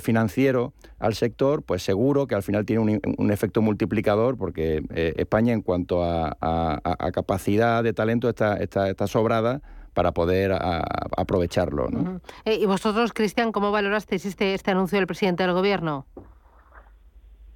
[0.00, 4.82] financiero al sector, pues seguro que al final tiene un, efecto multiplicador, porque
[5.16, 9.60] España, en cuanto a, capacidad de talento, está, está, está sobrada
[9.94, 10.52] para poder
[11.16, 11.88] aprovecharlo.
[11.88, 12.20] ¿no?
[12.44, 16.06] Eh, ¿Y vosotros, Cristian, cómo valorasteis este, este anuncio del presidente del Gobierno?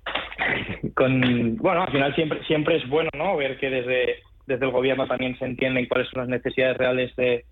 [0.95, 3.37] Con, bueno, al final siempre, siempre es bueno ¿no?
[3.37, 7.45] ver que desde, desde el Gobierno también se entienden cuáles son las necesidades reales de,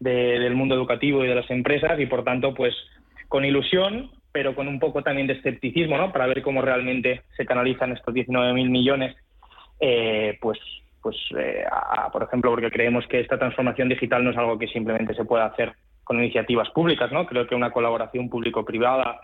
[0.00, 2.74] del mundo educativo y de las empresas y, por tanto, pues
[3.28, 6.12] con ilusión, pero con un poco también de escepticismo, ¿no?
[6.12, 9.16] Para ver cómo realmente se canalizan estos 19.000 millones,
[9.80, 10.58] eh, pues
[11.06, 11.64] pues, eh,
[12.10, 15.46] por ejemplo, porque creemos que esta transformación digital no es algo que simplemente se pueda
[15.46, 15.72] hacer
[16.06, 17.26] con iniciativas públicas, ¿no?
[17.26, 19.20] Creo que una colaboración público-privada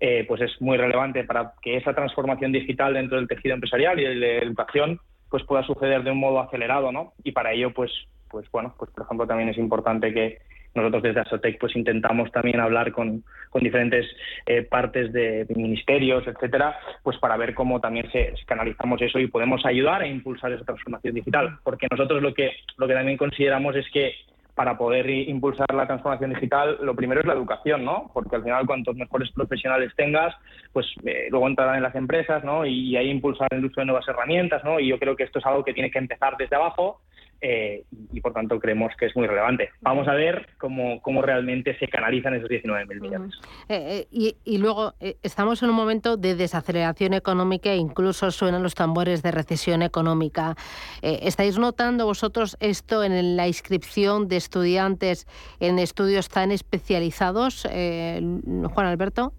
[0.00, 4.04] eh, pues es muy relevante para que esa transformación digital dentro del tejido empresarial y
[4.04, 4.98] de la educación
[5.30, 7.12] pues pueda suceder de un modo acelerado, ¿no?
[7.22, 7.92] Y para ello, pues,
[8.28, 10.38] pues bueno, pues por ejemplo también es importante que
[10.74, 13.22] nosotros desde Asotec pues intentamos también hablar con,
[13.60, 14.04] diferentes
[14.46, 19.64] eh, partes de, ministerios, etcétera, pues para ver cómo también se, canalizamos eso y podemos
[19.64, 21.58] ayudar a impulsar esa transformación digital.
[21.62, 24.14] Porque nosotros lo que, lo que también consideramos es que
[24.54, 28.10] para poder impulsar la transformación digital, lo primero es la educación, ¿no?
[28.14, 30.34] Porque al final, cuantos mejores profesionales tengas,
[30.72, 32.64] pues eh, luego entrarán en las empresas, ¿no?
[32.64, 34.78] Y ahí impulsar el uso de nuevas herramientas, ¿no?
[34.78, 37.00] Y yo creo que esto es algo que tiene que empezar desde abajo
[37.46, 39.68] eh, y por tanto creemos que es muy relevante.
[39.82, 43.34] Vamos a ver cómo, cómo realmente se canalizan esos 19.000 millones.
[43.68, 48.74] Eh, eh, y, luego estamos en un momento de desaceleración económica e incluso suenan los
[48.74, 50.56] tambores de recesión económica.
[51.02, 55.26] ¿Estáis notando vosotros esto en la inscripción de estudiantes
[55.60, 59.34] en estudios tan especializados, Juan Alberto?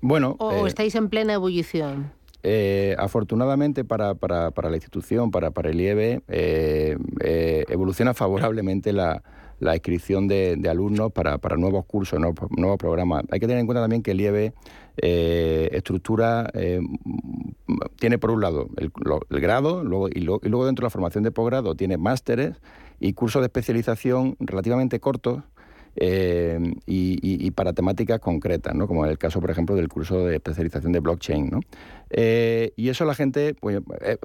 [0.00, 0.36] Bueno.
[0.38, 2.10] ¿O estáis en plena ebullición?
[2.44, 8.92] Eh, afortunadamente para, para, para, la institución, para, para el IEB, eh, eh, evoluciona favorablemente
[8.92, 9.22] la,
[9.60, 13.22] la inscripción de, alumnos para, para, nuevos cursos, nuevos, programas.
[13.30, 14.52] Hay que tener en cuenta también que el IEB
[14.96, 16.50] estructura,
[17.96, 18.90] tiene por un lado el,
[19.40, 22.60] grado luego, y, y, luego dentro de la formación de posgrado tiene másteres
[22.98, 25.44] y cursos de especialización relativamente cortos
[25.96, 28.86] eh, y, para temáticas concretas, ¿no?
[28.86, 31.50] como en el caso, por ejemplo, del curso de especialización de blockchain.
[31.50, 31.60] ¿no?
[32.10, 34.16] Eh, y eso la gente, pues, eh,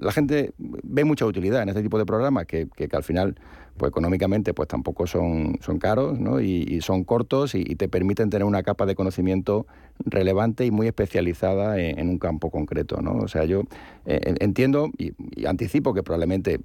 [0.00, 3.34] la gente ve mucha utilidad en este tipo de programas que, que, al final,
[3.78, 6.40] pues económicamente, pues tampoco son, son caros ¿no?
[6.40, 9.66] y, son cortos y, te permiten tener una capa de conocimiento
[10.04, 13.00] relevante y muy especializada en, un campo concreto.
[13.00, 13.12] ¿no?
[13.16, 13.62] O sea, yo
[14.04, 15.14] entiendo y,
[15.46, 16.60] anticipo que probablemente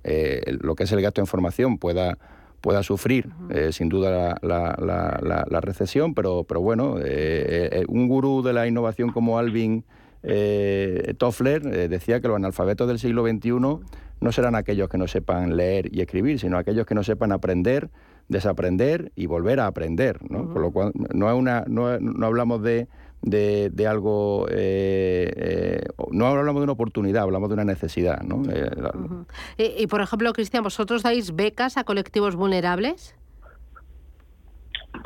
[0.61, 2.17] lo que es el gasto en formación pueda
[2.61, 8.53] pueda sufrir eh, sin duda la, recesión, pero, pero bueno, eh, eh, un gurú de
[8.53, 9.83] la innovación como Alvin
[11.17, 13.49] Toffler decía que los analfabetos del siglo XXI
[14.21, 17.89] no serán aquellos que no sepan leer y escribir, sino aquellos que no sepan aprender,
[18.29, 20.19] desaprender y volver a aprender.
[20.29, 20.53] ¿no?
[20.53, 22.87] Por lo cual no, es una, no, no hablamos de
[23.21, 28.21] de, algo, eh, eh, no hablamos de una oportunidad, hablamos de una necesidad.
[28.21, 28.43] ¿no?
[29.57, 33.15] Eh, y, por ejemplo, Cristian, ¿vosotros dais becas a colectivos vulnerables?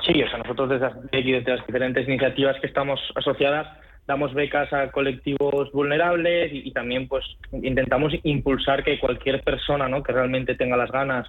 [0.06, 3.68] Sí, o sea, nosotros desde, desde las diferentes iniciativas que estamos asociadas
[4.08, 10.04] damos becas a colectivos vulnerables y, también pues intentamos impulsar que cualquier persona ¿no?
[10.04, 11.28] que realmente tenga las ganas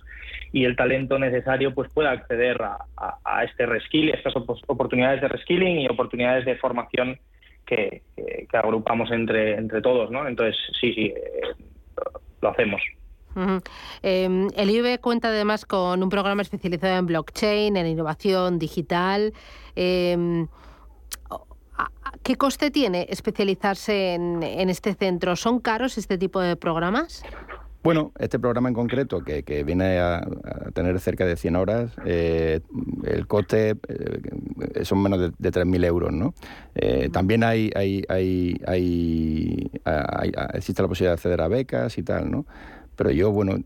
[0.53, 5.89] y el talento necesario pues pueda acceder a, este reskilling, estas oportunidades de reskilling y
[5.89, 7.19] oportunidades de formación
[7.65, 8.03] que,
[8.53, 10.27] agrupamos entre, entre todos, ¿no?
[10.27, 11.41] Entonces, sí, sí, eh,
[12.41, 12.81] lo hacemos.
[14.03, 19.35] Em, el IBE cuenta además con un programa especializado en blockchain, en innovación digital.
[19.75, 20.47] Eh,
[22.23, 25.37] ¿Qué coste tiene especializarse en, este centro?
[25.37, 27.23] ¿Son caros este tipo de programas?
[27.83, 30.27] Bueno, este programa en concreto, que, viene a,
[30.75, 32.61] tener cerca de 100 horas, eh,
[33.05, 36.35] el coste eh, son menos de, de 3.000 euros, ¿no?
[36.75, 39.71] Eh, también hay, hay, hay, hay,
[40.55, 42.45] existe la posibilidad de acceder a becas y tal, ¿no?
[42.97, 43.59] Pero yo, bueno,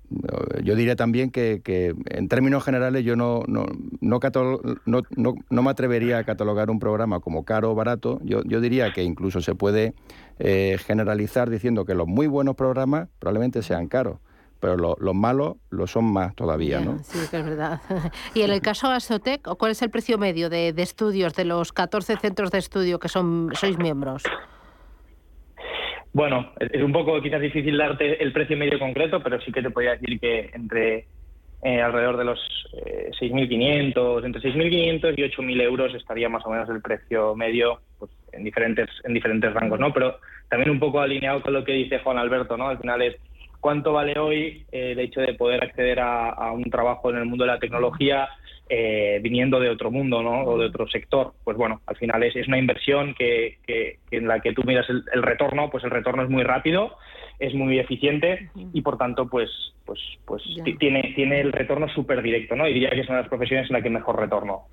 [0.63, 3.67] yo diría también que, que en términos generales yo no, no,
[4.01, 4.21] no,
[4.85, 8.21] no, no, me atrevería a catalogar un programa como caro o barato.
[8.25, 9.95] Yo, yo diría que incluso se puede
[10.41, 14.19] eh, generalizar diciendo que los muy buenos programas probablemente sean caros
[14.61, 16.99] pero los malos lo son más todavía, ¿no?
[17.03, 17.81] Sí, que es verdad.
[18.35, 21.47] y en el caso de Asotec, ¿cuál es el precio medio de, de, estudios de
[21.47, 24.23] los 14 centros de estudio que son sois miembros?
[26.13, 29.71] Bueno, es un poco quizás difícil darte el precio medio concreto, pero sí que te
[29.71, 31.07] podría decir que entre
[31.63, 32.41] eh, alrededor de los
[33.21, 38.11] 6.500, eh, entre 6.500 y 8.000 euros estaría más o menos el precio medio pues,
[38.33, 39.93] en diferentes en diferentes rangos, ¿no?
[39.93, 40.19] Pero
[40.49, 42.69] también un poco alineado con lo que dice Juan Alberto, ¿no?
[42.69, 43.17] Al final es
[43.61, 47.45] cuánto vale hoy eh, el hecho de poder acceder a, un trabajo en el mundo
[47.45, 48.29] de la tecnología
[48.73, 50.45] eh, viniendo de otro mundo ¿no?
[50.45, 51.33] o de otro sector.
[51.43, 54.89] Pues bueno, al final es, es una inversión que, que, en la que tú miras
[54.89, 56.97] el, retorno, pues el retorno es muy rápido,
[57.41, 59.51] es muy eficiente y por tanto pues
[59.87, 60.43] pues pues
[60.79, 62.69] tiene tiene el retorno súper directo, ¿no?
[62.69, 64.67] Y diría que es una de las profesiones en la que mejor retorno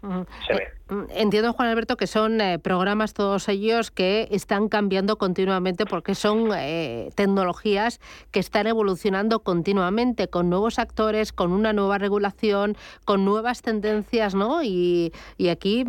[0.45, 0.63] se ve.
[0.63, 5.85] Eh, mm, entiendo, Juan Alberto, que son eh, programas todos ellos que están cambiando continuamente
[5.85, 7.99] porque son eh, tecnologías
[8.31, 12.75] que están evolucionando continuamente con nuevos actores, con una nueva regulación,
[13.05, 14.61] con nuevas tendencias, ¿no?
[14.61, 15.85] Y, y aquí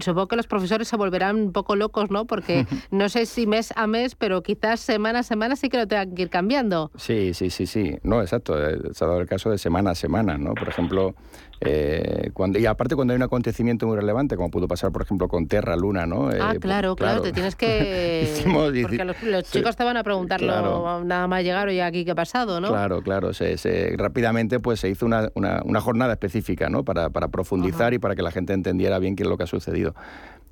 [0.00, 2.24] supongo que los profesores se volverán un poco locos, ¿no?
[2.24, 5.86] Porque no sé si mes a mes, pero quizás semana a semana sí que lo
[5.86, 6.90] tengan que ir cambiando.
[6.96, 7.98] Sí, sí, sí, sí.
[8.02, 8.58] No, exacto.
[8.58, 10.54] Eh, se ha dado el caso de semana a semana, ¿no?
[10.54, 11.14] Por ejemplo,
[11.60, 15.28] eh, cuando, y aparte cuando hay un acontecimiento muy relevante, como pudo pasar, por ejemplo,
[15.28, 16.30] con Terra Luna, ¿no?
[16.30, 18.42] Eh, ah, claro, claro, te tienes que...
[18.52, 22.60] porque los, chicos te van a preguntarlo nada más llegar y aquí qué ha pasado,
[22.60, 22.68] ¿no?
[22.68, 23.32] Claro, claro.
[23.32, 26.84] Se, rápidamente pues se hizo una, una, jornada específica, ¿no?
[26.84, 29.48] Para, para profundizar y para que la gente entendiera bien qué es lo que ha
[29.48, 29.94] sucedido.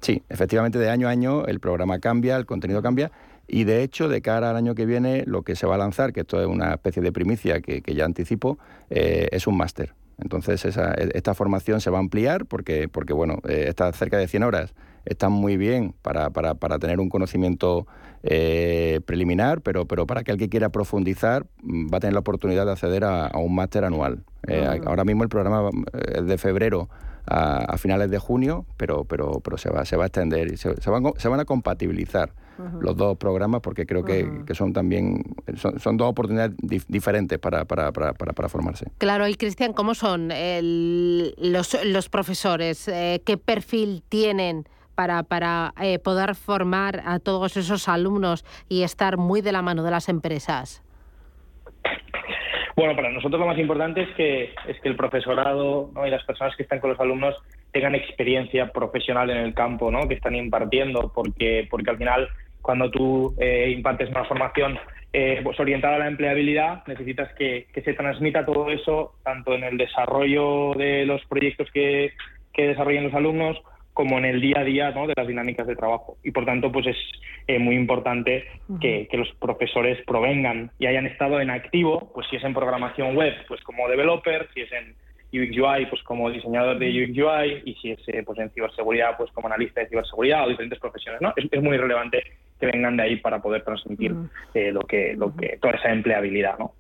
[0.01, 3.13] Sí, efectivamente, de año a año el programa cambia, el contenido cambia
[3.49, 6.13] y de hecho, de cara al año que viene, lo que se va a lanzar,
[6.13, 8.59] que esto es una especie de primicia que, ya anticipo,
[8.91, 9.95] eh, es un máster.
[10.19, 14.43] Entonces, esta formación se va a ampliar porque, porque bueno, eh, estas cerca de 100
[14.45, 14.75] horas
[15.05, 17.87] están muy bien para, para, para tener un conocimiento
[18.23, 22.67] eh, preliminar, pero, pero para aquel que quiera profundizar mm, va a tener la oportunidad
[22.67, 24.23] de acceder a, un máster anual.
[24.49, 24.77] Ah.
[24.87, 25.71] Ahora mismo el programa
[26.15, 26.89] es de febrero
[27.27, 30.69] a, finales de junio, pero, pero, pero se, va, se va a extender y se,
[30.89, 32.33] van, se van a compatibilizar
[32.81, 35.23] los dos programas porque creo que, son también
[35.57, 36.57] son, dos oportunidades
[36.89, 38.87] diferentes para, para, para, para, formarse.
[38.99, 42.89] Claro, y Cristian, ¿cómo son los, los, profesores?
[42.89, 44.65] Eh, ¿Qué perfil tienen?
[44.95, 49.83] Para, para eh, poder formar a todos esos alumnos y estar muy de la mano
[49.83, 50.83] de las empresas?
[52.77, 56.57] Bueno, para nosotros lo más importante es que, es que el profesorado y las personas
[56.57, 57.35] que están con los alumnos
[57.71, 60.09] tengan experiencia profesional en el campo ¿no?
[60.09, 62.29] que están impartiendo, porque, porque al final
[62.63, 64.79] cuando tú eh, impartes una formación
[65.13, 69.77] eh, pues orientada a la empleabilidad, necesitas que, se transmita todo eso tanto en el
[69.77, 72.13] desarrollo de los proyectos que,
[72.55, 73.61] que desarrollan los alumnos
[73.93, 75.07] como en el día a día ¿no?
[75.07, 76.17] de las dinámicas de trabajo.
[76.23, 76.97] Y por tanto, pues es
[77.47, 78.47] eh, muy importante
[78.81, 83.15] que, que, los profesores provengan y hayan estado en activo, pues si es en programación
[83.15, 84.95] web, pues como developer, si es en
[85.33, 89.31] UX UI, pues como diseñador de UX UI, y si es pues en ciberseguridad, pues
[89.33, 91.33] como analista de ciberseguridad o diferentes profesiones, ¿no?
[91.37, 92.23] Es, es muy relevante
[92.63, 94.15] que vengan de ahí para poder transmitir
[94.55, 96.73] eh, lo que lo que toda esa empleabilidad no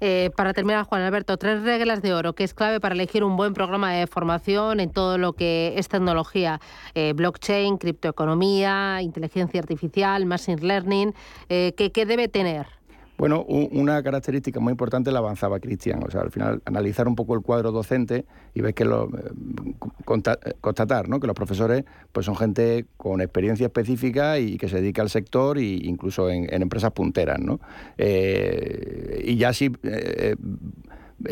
[0.00, 3.36] eh, para terminar Juan Alberto tres reglas de oro que es clave para elegir un
[3.36, 6.60] buen programa de formación en todo lo que es tecnología.
[6.94, 11.12] Eh, blockchain criptoeconomía inteligencia artificial machine learning
[11.48, 12.77] ¿qué, qué debe tener
[13.18, 16.04] bueno, una característica muy importante la avanzaba Cristian.
[16.04, 19.74] O sea, al final, analizar un poco el cuadro docente y ver que lo, eh,
[20.04, 21.18] constatar ¿no?
[21.18, 25.58] que los profesores pues son gente con experiencia específica y que se dedica al sector
[25.58, 27.40] e incluso en, empresas punteras.
[27.40, 27.58] ¿no?
[27.98, 29.50] Eh, y ya.
[29.50, 30.36] Eh, eh,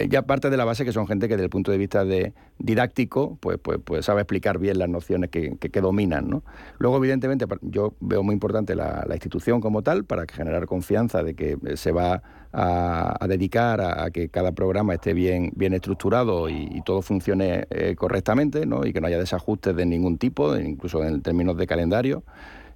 [0.09, 2.35] ya parte de la base que son gente que desde el punto de vista de
[2.59, 6.29] didáctico pues, pues, pues sabe explicar bien las nociones que, que, dominan.
[6.29, 6.43] ¿no?
[6.79, 11.57] Luego, evidentemente, yo veo muy importante la, institución como tal para generar confianza de que
[11.77, 12.23] se va
[12.53, 18.67] a, dedicar a, que cada programa esté bien, bien estructurado y, todo funcione eh, correctamente
[18.67, 18.85] ¿no?
[18.85, 22.25] y que no haya desajustes de ningún tipo, incluso en términos de calendario.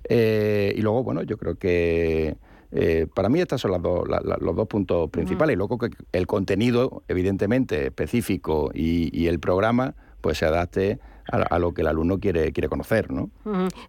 [0.08, 2.36] Eh, y luego, bueno, yo creo que
[2.72, 5.54] eh, para mí estos son los dos puntos principales.
[5.54, 10.98] Y luego que el contenido, evidentemente, específico y, el programa, pues se adapte
[11.30, 13.10] a, lo que el alumno quiere, quiere conocer.
[13.10, 13.30] ¿no?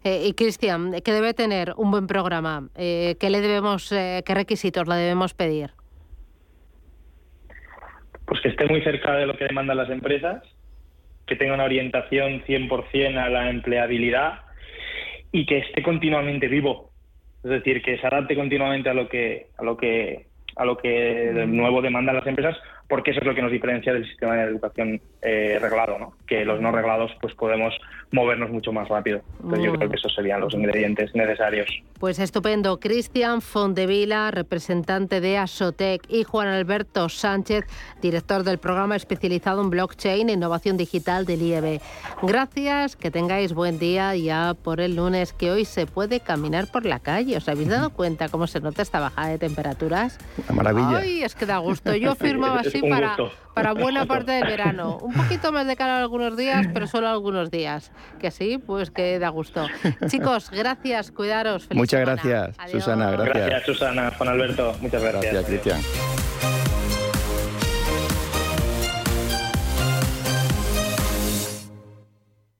[0.04, 2.68] Eh, y Cristian, ¿qué debe tener un buen programa?
[2.76, 5.70] Eh, ¿qué, le debemos, ¿Qué requisitos le debemos pedir?
[8.26, 10.42] Pues que esté muy cerca de lo que demandan las empresas,
[11.26, 14.40] que tenga una orientación 100% a la empleabilidad
[15.32, 16.91] y que esté continuamente vivo
[17.44, 20.26] es decir, que se adapte continuamente a lo que, a lo que
[20.56, 22.56] a lo que de nuevo demandan las empresas,
[22.88, 26.12] porque eso es lo que nos diferencia del sistema de educación eh, reglado, ¿no?
[26.26, 27.74] que los no reglados pues podemos
[28.10, 29.22] movernos mucho más rápido.
[29.42, 31.68] Entonces yo creo que esos serían los ingredientes necesarios.
[31.98, 32.80] Pues estupendo.
[32.80, 37.64] Cristian Fondevila, representante de Asotec, y Juan Alberto Sánchez,
[38.02, 41.80] director del programa especializado en blockchain e innovación digital del IEB.
[42.22, 46.84] Gracias, que tengáis buen día ya por el lunes, que hoy se puede caminar por
[46.84, 47.36] la calle.
[47.36, 50.18] ¿Os habéis dado cuenta cómo se nota esta bajada de temperaturas?
[50.48, 50.98] Una maravilla.
[50.98, 51.94] Ay, es que da gusto.
[51.94, 53.16] Yo firmaba así para,
[53.54, 54.98] para buena parte del verano.
[54.98, 57.92] Un poquito más de cara algunos días, pero solo algunos días.
[58.20, 59.66] Que sí, pues que da gusto.
[60.08, 61.68] Chicos, gracias, cuidaros.
[61.72, 63.10] Muchas gracias, Susana.
[63.10, 63.46] Gracias.
[63.46, 64.74] Gracias, Susana, Juan Alberto.
[64.80, 65.32] Muchas gracias.
[65.32, 65.80] Gracias, Cristian.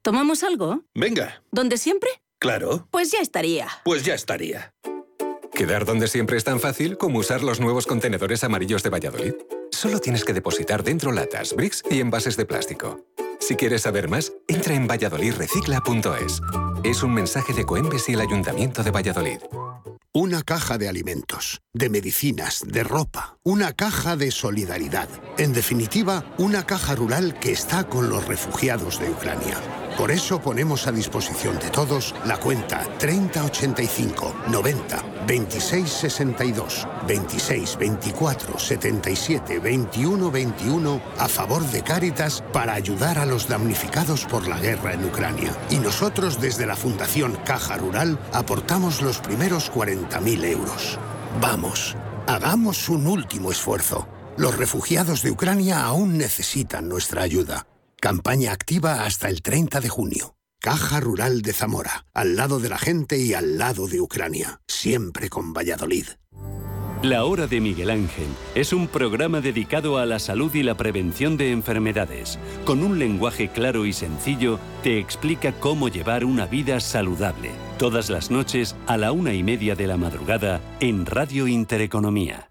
[0.02, 0.80] ¿Tomamos algo?
[0.94, 1.42] Venga.
[1.52, 2.10] ¿Donde siempre?
[2.40, 2.88] Claro.
[2.90, 3.68] Pues ya estaría.
[3.84, 4.74] Pues ya estaría.
[5.54, 9.34] Quedar donde siempre es tan fácil como usar los nuevos contenedores amarillos de Valladolid.
[9.82, 13.04] Solo tienes que depositar dentro latas, bricks y envases de plástico.
[13.40, 16.40] Si quieres saber más, entra en valladolidrecicla.es.
[16.84, 19.40] Es un mensaje de Coembes y el Ayuntamiento de Valladolid.
[20.12, 25.08] Una caja de alimentos, de medicinas, de ropa, una caja de solidaridad.
[25.36, 29.56] En definitiva, una caja rural que está con los refugiados de Ucrania.
[29.96, 38.58] Por eso ponemos a disposición de todos la cuenta 3085 90 26 62 26 24
[38.58, 44.94] 77 21 21 a favor de Cáritas para ayudar a los damnificados por la guerra
[44.94, 45.56] en Ucrania.
[45.70, 50.98] Y nosotros desde la Fundación Caja Rural aportamos los primeros 40.000 euros.
[51.40, 54.08] Vamos, hagamos un último esfuerzo.
[54.36, 57.66] Los refugiados de Ucrania aún necesitan nuestra ayuda.
[58.02, 60.34] Campaña activa hasta el 30 de junio.
[60.58, 65.28] Caja Rural de Zamora, al lado de la gente y al lado de Ucrania, siempre
[65.28, 66.06] con Valladolid.
[67.04, 68.26] La Hora de Miguel Ángel
[68.56, 72.40] es un programa dedicado a la salud y la prevención de enfermedades.
[72.64, 77.52] Con un lenguaje claro y sencillo, te explica cómo llevar una vida saludable.
[77.78, 82.48] Todas las noches a la una y media de la madrugada en Radio Intereconomía.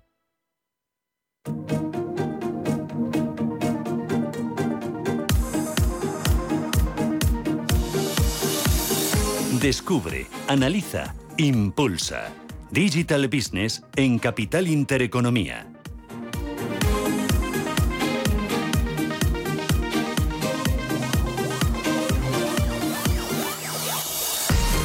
[9.62, 12.32] Descubre, analiza, impulsa.
[12.72, 15.68] Digital Business en Capital Intereconomía.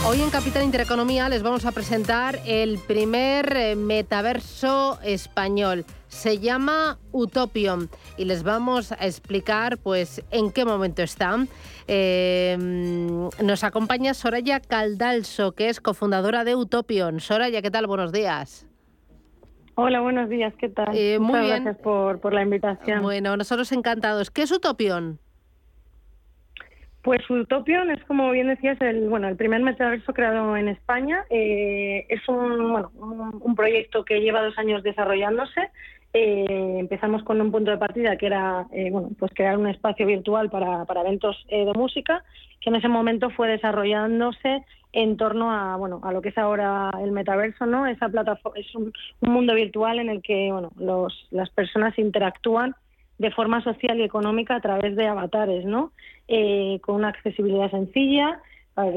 [0.06, 5.86] Hoy en Capital Intereconomía les vamos a presentar el primer eh, metaverso español.
[6.08, 11.36] Se llama Utopion y les vamos a explicar pues en qué momento está.
[11.88, 17.20] Eh, nos acompaña Soraya Caldalso, que es cofundadora de Utopion.
[17.20, 17.86] Soraya, ¿qué tal?
[17.86, 18.66] Buenos días.
[19.74, 20.96] Hola, buenos días, ¿qué tal?
[20.96, 21.64] Eh, muy Muchas bien.
[21.64, 23.02] gracias por, por la invitación.
[23.02, 24.30] Bueno, nosotros encantados.
[24.30, 25.18] ¿Qué es Utopion?
[27.02, 31.24] Pues Utopion es, como bien decías, el, bueno, el primer metaverso creado en España.
[31.30, 35.70] Eh, es un, bueno, un, un proyecto que lleva dos años desarrollándose.
[36.18, 40.06] Eh, empezamos con un punto de partida que era eh, bueno, pues crear un espacio
[40.06, 42.24] virtual para, para eventos eh, de música,
[42.62, 44.64] que en ese momento fue desarrollándose
[44.94, 47.86] en torno a bueno a lo que es ahora el metaverso, ¿no?
[47.86, 52.74] Esa plataforma es un, un mundo virtual en el que bueno los, las personas interactúan
[53.18, 55.92] de forma social y económica a través de avatares, ¿no?
[56.28, 58.40] Eh, con una accesibilidad sencilla,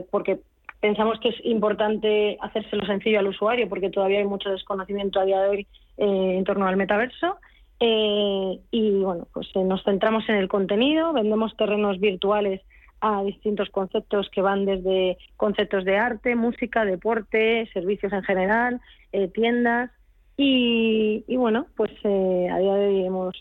[0.09, 0.39] porque
[0.79, 5.41] pensamos que es importante hacérselo sencillo al usuario, porque todavía hay mucho desconocimiento a día
[5.41, 5.67] de hoy
[5.99, 7.37] eh, en torno al metaverso.
[7.79, 12.61] Eh, y bueno, pues eh, nos centramos en el contenido, vendemos terrenos virtuales
[12.99, 18.81] a distintos conceptos que van desde conceptos de arte, música, deporte, servicios en general,
[19.13, 19.91] eh, tiendas.
[20.35, 23.35] Y, y bueno, pues eh, a día de hoy hemos,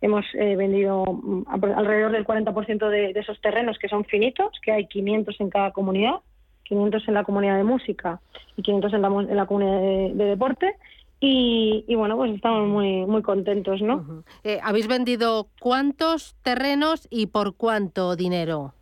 [0.00, 4.86] hemos vendido mm, alrededor del 40% de, de esos terrenos que son finitos, que hay
[4.86, 6.16] 500 en cada comunidad,
[6.64, 8.20] 500 en la comunidad de música
[8.56, 9.80] y 500 en la, en la comunidad
[10.14, 10.74] de deporte.
[11.20, 14.22] Y, y bueno, pues estamos muy, muy contentos, ¿no?
[14.44, 18.72] Eh, ¿Habéis vendido cuántos terrenos y por cuánto dinero?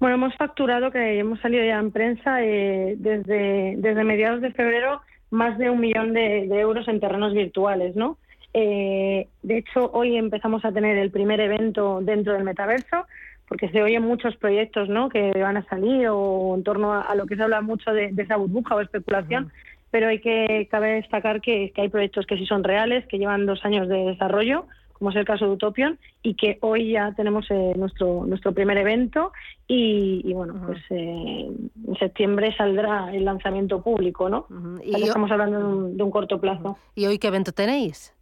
[0.00, 5.00] Bueno, hemos facturado, que hemos salido ya en prensa, eh, desde, desde mediados de febrero,
[5.30, 8.18] más de un millón de, de euros en terrenos virtuales, ¿no?
[8.52, 13.06] Eh, de hecho, hoy empezamos a tener el primer evento dentro del metaverso,
[13.48, 15.08] porque se oyen muchos proyectos, ¿no?
[15.08, 18.12] Que van a salir o en torno a, a lo que se habla mucho de,
[18.12, 19.52] de esa burbuja o especulación,
[19.96, 23.46] pero hay que cabe destacar que, que hay proyectos que sí son reales, que llevan
[23.46, 27.46] dos años de desarrollo, como es el caso de Utopion, y que hoy ya tenemos
[27.48, 29.32] eh, nuestro nuestro primer evento
[29.66, 31.50] y, bueno, pues eh,
[31.88, 34.48] en septiembre saldrá el lanzamiento público, ¿no?
[34.84, 36.76] y estamos hablando de un, corto plazo.
[36.94, 38.14] ¿Y hoy qué evento tenéis?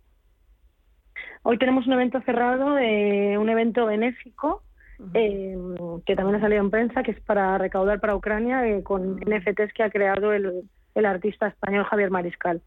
[1.43, 4.63] Hoy tenemos un evento cerrado, un evento benéfico,
[5.13, 9.83] que también ha salido en prensa, que es para recaudar para Ucrania con NFTs que
[9.83, 10.63] ha creado el,
[10.95, 12.61] el artista español Javier Mariscal.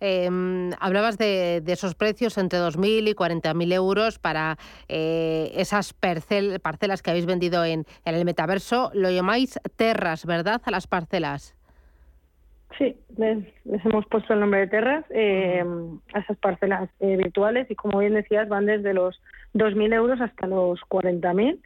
[0.00, 4.56] Em, hablabas de, esos precios entre 2.000 y 40.000 euros para
[4.88, 8.90] eh, esas parcelas que habéis vendido en, el metaverso.
[8.94, 10.60] Lo llamáis terras, ¿verdad?
[10.64, 11.54] A las parcelas.
[12.76, 13.38] Sí, les,
[13.84, 18.14] hemos puesto el nombre de terras em, a esas parcelas eh, virtuales y como bien
[18.14, 19.20] decías van desde los
[19.54, 21.58] 2.000 euros hasta los 40.000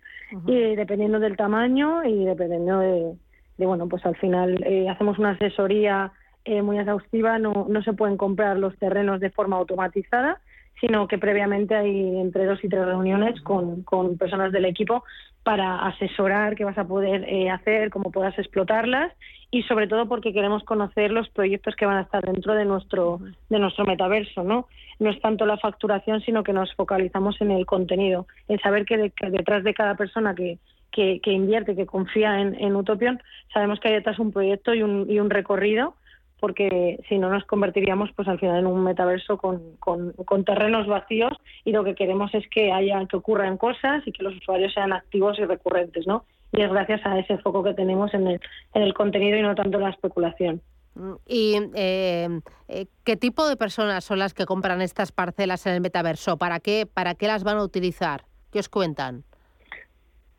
[0.46, 3.12] y dependiendo del tamaño y dependiendo de,
[3.58, 6.12] y bueno, pues al final eh, hacemos una asesoría
[6.44, 10.40] eh, muy exhaustiva, no, no se pueden comprar los terrenos de forma automatizada,
[10.80, 15.04] sino que previamente hay entre dos y tres reuniones con, con personas del equipo
[15.44, 19.12] para asesorar qué vas a poder eh, hacer, cómo puedas explotarlas
[19.52, 23.20] y sobre todo porque queremos conocer los proyectos que van a estar dentro de nuestro
[23.48, 24.66] de nuestro metaverso, ¿no?
[24.98, 29.12] No es tanto la facturación, sino que nos focalizamos en el contenido, en saber que
[29.30, 30.58] detrás de cada persona que,
[30.92, 33.20] que, invierte, que confía en, en, Utopion,
[33.52, 35.94] sabemos que hay detrás un proyecto y un, y un recorrido,
[36.38, 41.32] porque si no nos convertiríamos pues al final en un metaverso con, con, terrenos vacíos
[41.64, 44.92] y lo que queremos es que haya que ocurran cosas y que los usuarios sean
[44.92, 46.24] activos y recurrentes, ¿no?
[46.50, 48.40] Y es gracias a ese foco que tenemos en el,
[48.74, 50.60] en el contenido y no tanto en la especulación.
[50.94, 55.74] Mm, ¿Y eh, eh, qué tipo de personas son las que compran estas parcelas en
[55.74, 56.38] el metaverso?
[56.38, 58.24] ¿Para qué, para qué las van a utilizar?
[58.50, 59.24] ¿Qué os cuentan?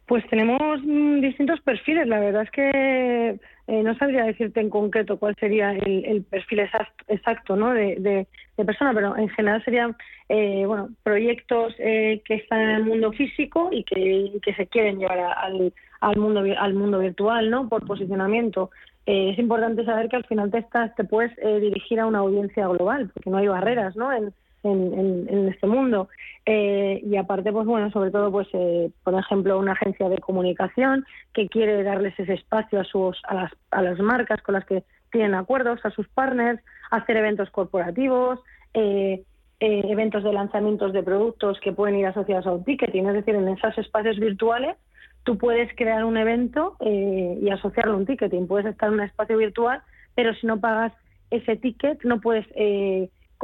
[0.05, 2.07] Pues tenemos mm, distintos perfiles.
[2.07, 6.67] La verdad es que eh, no sabría decirte en concreto cuál sería el, perfil
[7.07, 7.73] exacto, ¿no?
[7.73, 8.27] de,
[8.57, 9.95] persona, pero en general serían
[10.29, 15.19] eh, bueno proyectos eh, que están en el mundo físico y que, se quieren llevar
[15.19, 17.69] al, mundo al mundo virtual, ¿no?
[17.69, 18.69] Por posicionamiento.
[19.05, 23.09] es importante saber que al final te estás te puedes dirigir a una audiencia global,
[23.13, 24.11] porque no hay barreras, ¿no?
[24.11, 24.33] En,
[24.63, 26.09] en, este mundo.
[26.45, 31.05] Eh, y aparte, pues bueno, sobre todo, pues eh, por ejemplo, una agencia de comunicación
[31.33, 34.83] que quiere darles ese espacio a, sus, a, las, a las marcas con las que
[35.11, 36.61] tienen acuerdos, a sus partners,
[36.91, 38.39] hacer eventos corporativos,
[38.73, 39.23] eh,
[39.59, 43.47] eventos de lanzamientos de productos que pueden ir asociados a un ticketing, es decir, en
[43.47, 44.75] esos espacios virtuales
[45.23, 48.45] tú puedes crear un evento y asociarlo a un ticketing.
[48.45, 49.81] Puedes estar en un espacio virtual,
[50.15, 50.91] pero si no pagas
[51.31, 52.45] ese ticket no puedes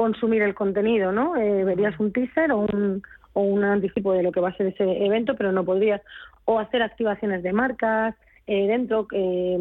[0.00, 1.36] consumir el contenido, ¿no?
[1.36, 3.02] Eh, verías un teaser o un,
[3.34, 6.00] o un anticipo de lo que va a ser ese evento, pero no podrías.
[6.46, 8.14] O hacer activaciones de marcas
[8.46, 9.58] eh, dentro, eh,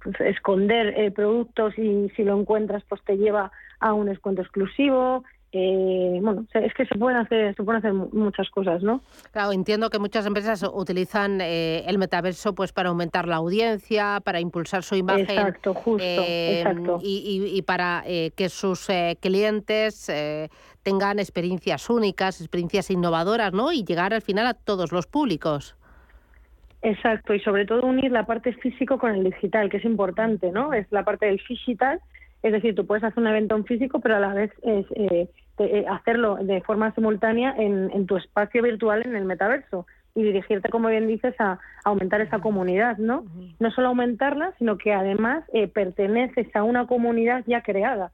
[0.00, 3.50] pues, esconder productos y si lo encuentras pues te lleva
[3.80, 5.24] a un descuento exclusivo,
[5.56, 9.02] eh, bueno, es que se pueden hacer, se pueden hacer muchas cosas, ¿no?
[9.30, 14.40] Claro, entiendo que muchas empresas utilizan eh, el metaverso pues para aumentar la audiencia, para
[14.40, 15.30] impulsar su imagen.
[15.30, 16.98] Exacto, justo, eh, exacto.
[17.00, 18.88] Y, para que sus
[19.20, 20.10] clientes
[20.82, 23.72] tengan experiencias únicas, experiencias innovadoras, ¿no?
[23.72, 25.76] Y llegar al final a todos los públicos.
[26.82, 30.72] Exacto, y sobre todo unir la parte físico con el digital, que es importante, ¿no?
[30.72, 32.00] Es la parte del digital,
[32.42, 34.86] es decir, tú puedes hacer un evento en físico, pero a la vez es
[35.58, 40.88] eh, hacerlo de forma simultánea en, tu espacio virtual en el metaverso y dirigirte, como
[40.88, 43.24] bien dices, a, aumentar esa comunidad, ¿no?
[43.60, 48.10] No solo aumentarla, sino que además eh, perteneces a una comunidad ya creada.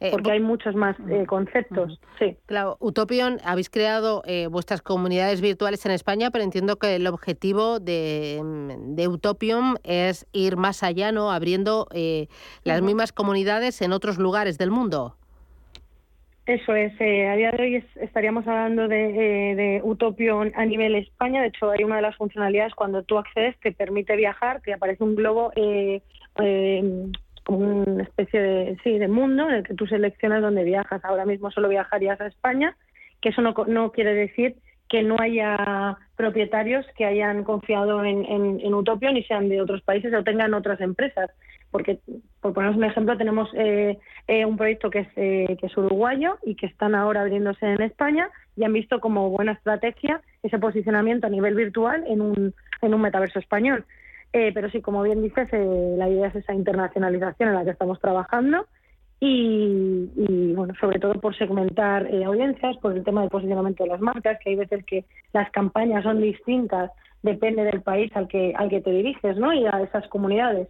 [0.00, 0.96] Eh, porque hay muchos más
[1.26, 2.00] conceptos.
[2.18, 2.38] Sí.
[2.46, 8.40] Claro, Utopion, habéis creado vuestras comunidades virtuales en España, pero entiendo que el objetivo de,
[8.78, 11.30] de Utopion es ir más allá, ¿no?
[11.30, 11.88] Abriendo
[12.62, 15.16] las mismas comunidades en otros lugares del mundo.
[16.46, 19.82] Eso es, eh, a día de hoy estaríamos hablando de, eh,
[20.54, 21.40] a nivel España.
[21.40, 25.02] De hecho, hay una de las funcionalidades cuando tú accedes te permite viajar, te aparece
[25.04, 26.02] un globo eh,
[26.42, 27.06] eh,
[27.44, 31.02] como una especie de, sí, de mundo en el que tú seleccionas dónde viajas.
[31.02, 32.76] Ahora mismo solo viajarías a España,
[33.22, 34.56] que eso no, no quiere decir
[34.90, 39.80] que no haya propietarios que hayan confiado en, en, en Utopion y sean de otros
[39.80, 41.30] países o tengan otras empresas
[41.74, 41.98] porque
[42.40, 43.98] por poneros un ejemplo tenemos eh,
[44.28, 47.82] eh, un proyecto que es, eh, que es uruguayo y que están ahora abriéndose en
[47.82, 52.94] España y han visto como buena estrategia ese posicionamiento a nivel virtual en un, en
[52.94, 53.84] un metaverso español.
[54.30, 58.66] pero sí, como bien dices, la idea es esa internacionalización en la que estamos trabajando
[59.18, 64.00] y, y bueno, sobre todo por segmentar audiencias, por el tema del posicionamiento de las
[64.00, 66.92] marcas, que hay veces que las campañas son distintas,
[67.24, 69.52] depende del país al que, al que te diriges, ¿no?
[69.52, 70.68] Y a esas comunidades.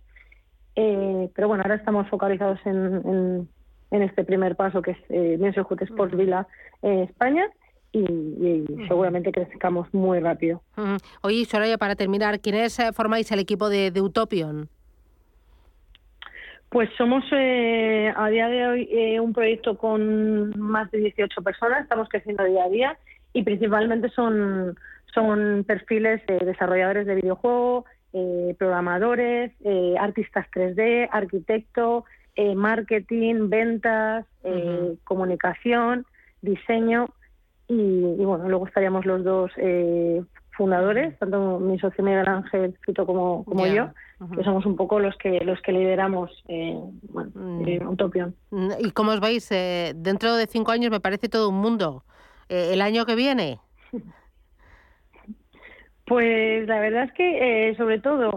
[0.76, 3.48] Eh, pero bueno, ahora estamos focalizados en,
[3.90, 5.38] en este primer paso que es eh,
[5.80, 6.46] Sports Villa
[6.82, 7.48] España
[7.94, 10.60] y, seguramente crezcamos muy rápido.
[11.22, 14.68] Oye, Soraya, para terminar, ¿quiénes eh, formáis el equipo de, Utopion?
[16.70, 21.82] Pues somos eh, a día de hoy eh, un proyecto con más de 18 personas,
[21.82, 22.98] estamos creciendo día a día
[23.32, 24.76] y principalmente son,
[25.14, 27.84] son perfiles de desarrolladores de videojuegos,
[28.58, 29.52] programadores,
[29.98, 32.04] artistas 3D, arquitecto,
[32.54, 34.26] marketing, ventas,
[35.04, 36.06] comunicación,
[36.42, 37.08] diseño
[37.68, 40.22] y, bueno, luego estaríamos los dos eh,
[40.56, 43.88] fundadores, tanto mi socio Miguel Ángel Fito como, como yo,
[44.36, 47.68] que somos un poco los que los que lideramos eh, bueno, mm.
[47.68, 48.34] eh, Utopion.
[48.50, 49.48] Mm, ¿Y cómo os vais?
[49.48, 52.04] dentro de cinco años me parece todo un mundo.
[52.48, 53.60] ¿El año que viene?
[56.06, 58.34] Pues la verdad es que, sobre todo,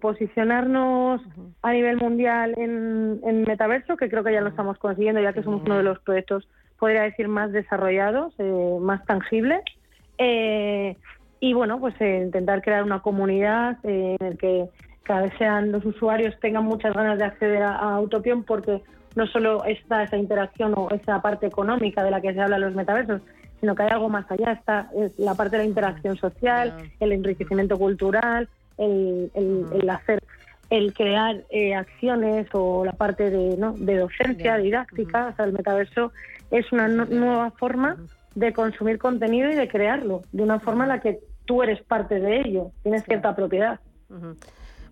[0.00, 1.20] posicionarnos
[1.62, 5.42] a nivel mundial en, en, metaverso, que creo que ya lo estamos consiguiendo, ya que
[5.42, 6.46] somos uno de los proyectos
[6.78, 9.60] podría decir, más desarrollados, eh, más tangibles.
[10.18, 10.96] Eh,
[11.40, 14.66] y bueno, pues eh, intentar crear una comunidad en la que
[15.02, 18.02] cada vez sean los usuarios tengan muchas ganas de acceder a, a
[18.46, 18.82] porque
[19.14, 22.62] no solo está esa interacción o esa parte económica de la que se habla en
[22.62, 23.22] los metaversos,
[23.60, 27.78] sino que hay algo más allá, está la parte de la interacción social, el enriquecimiento
[27.78, 28.48] cultural,
[28.78, 30.22] el, el, hacer
[30.68, 31.44] el crear
[31.76, 33.72] acciones o la parte de, ¿no?
[33.72, 36.12] de docencia, didáctica, o sea, el metaverso
[36.50, 37.96] es una nueva forma
[38.34, 42.20] de consumir contenido y de crearlo, de una forma en la que tú eres parte
[42.20, 43.80] de ello, tienes cierta propiedad.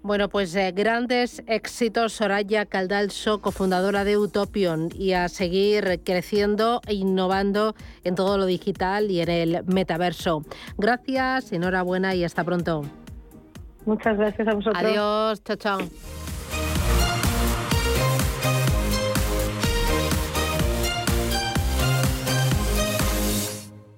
[0.05, 6.93] Bueno, pues eh, grandes éxitos, Soraya Caldalso, cofundadora de Utopion, y a seguir creciendo e
[6.93, 10.43] innovando en todo lo digital y en el metaverso.
[10.77, 12.83] Gracias, enhorabuena y hasta pronto.
[13.87, 14.85] Muchas gracias a vosotros.
[14.85, 15.79] Adiós, chao, chao.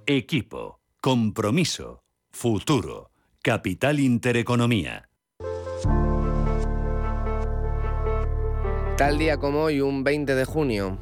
[0.06, 3.10] Equipo, compromiso, futuro,
[3.42, 5.08] capital intereconomía.
[8.96, 10.96] Tal día como hoy, un 20 de junio.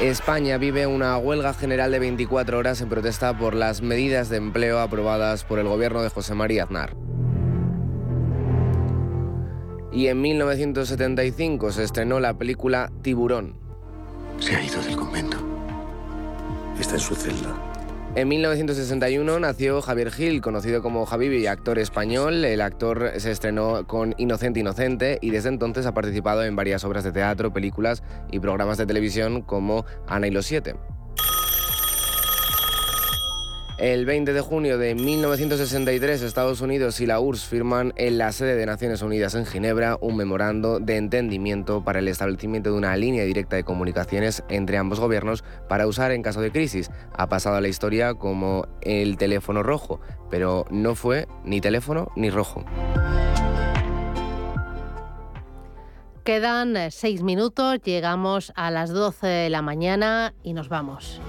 [0.00, 4.80] España vive una huelga general de 24 horas en protesta por las medidas de empleo
[4.80, 6.96] aprobadas por el gobierno de José María Aznar.
[9.92, 13.56] Y en 1975 se estrenó la película Tiburón.
[14.40, 15.36] Se ha ido del convento.
[16.80, 17.73] Está en su celda.
[18.16, 22.44] En 1961 nació Javier Gil, conocido como Javibi, actor español.
[22.44, 27.02] El actor se estrenó con Inocente Inocente y desde entonces ha participado en varias obras
[27.02, 30.76] de teatro, películas y programas de televisión como Ana y los Siete.
[33.84, 38.56] El 20 de junio de 1963, Estados Unidos y la URSS firman en la sede
[38.56, 43.24] de Naciones Unidas en Ginebra un memorando de entendimiento para el establecimiento de una línea
[43.24, 46.90] directa de comunicaciones entre ambos gobiernos para usar en caso de crisis.
[47.12, 52.30] Ha pasado a la historia como el teléfono rojo, pero no fue ni teléfono ni
[52.30, 52.64] rojo.
[56.24, 61.20] Quedan seis minutos, llegamos a las 12 de la mañana y nos vamos.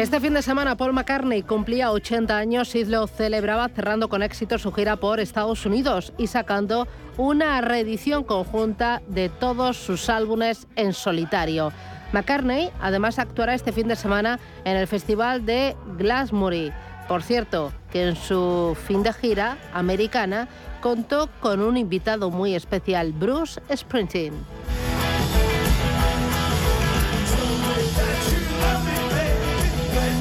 [0.00, 4.56] Este fin de semana Paul McCartney cumplía 80 años y lo celebraba cerrando con éxito
[4.56, 6.88] su gira por Estados Unidos y sacando
[7.18, 11.70] una reedición conjunta de todos sus álbumes en solitario.
[12.14, 16.72] McCartney además actuará este fin de semana en el Festival de Glastonbury.
[17.06, 20.48] Por cierto, que en su fin de gira americana
[20.80, 24.32] contó con un invitado muy especial, Bruce Springsteen.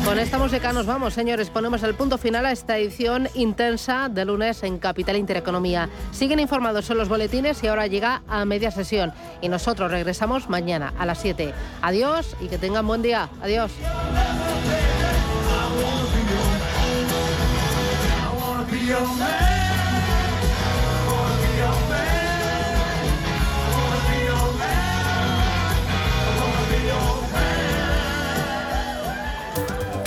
[0.09, 1.51] Con esta música nos vamos, señores.
[1.51, 5.87] Ponemos el punto final a esta edición intensa de lunes en Capital Intereconomía.
[6.09, 9.13] Siguen informados en los boletines y ahora llega a media sesión.
[9.39, 11.53] Y nosotros regresamos mañana a las 7.
[11.83, 13.29] Adiós y que tengan buen día.
[13.43, 13.71] Adiós.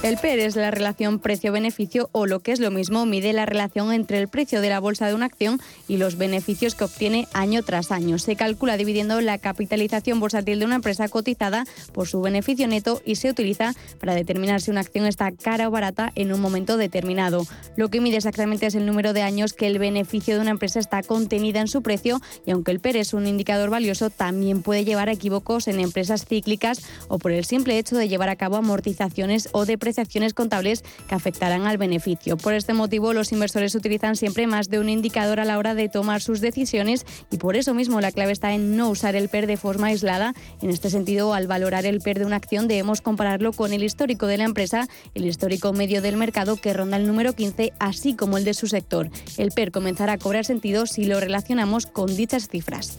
[0.00, 3.92] El PER es la relación precio-beneficio o lo que es lo mismo, mide la relación
[3.92, 7.64] entre el precio de la bolsa de una acción y los beneficios que obtiene año
[7.64, 8.20] tras año.
[8.20, 13.16] Se calcula dividiendo la capitalización bursátil de una empresa cotizada por su beneficio neto y
[13.16, 17.44] se utiliza para determinar si una acción está cara o barata en un momento determinado.
[17.74, 20.78] Lo que mide exactamente es el número de años que el beneficio de una empresa
[20.78, 24.84] está contenida en su precio y aunque el PER es un indicador valioso, también puede
[24.84, 28.54] llevar a equívocos en empresas cíclicas o por el simple hecho de llevar a cabo
[28.54, 32.36] amortizaciones o de apreciaciones contables que afectarán al beneficio.
[32.36, 35.88] Por este motivo, los inversores utilizan siempre más de un indicador a la hora de
[35.88, 39.46] tomar sus decisiones y por eso mismo la clave está en no usar el PER
[39.46, 40.34] de forma aislada.
[40.60, 44.26] En este sentido, al valorar el PER de una acción debemos compararlo con el histórico
[44.26, 48.36] de la empresa, el histórico medio del mercado que ronda el número 15, así como
[48.36, 49.08] el de su sector.
[49.38, 52.98] El PER comenzará a cobrar sentido si lo relacionamos con dichas cifras.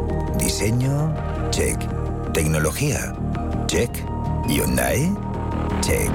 [0.41, 1.13] Diseño,
[1.51, 1.79] check.
[2.33, 3.13] Tecnología,
[3.67, 3.91] check.
[4.49, 5.15] Hyundai,
[5.81, 6.09] check.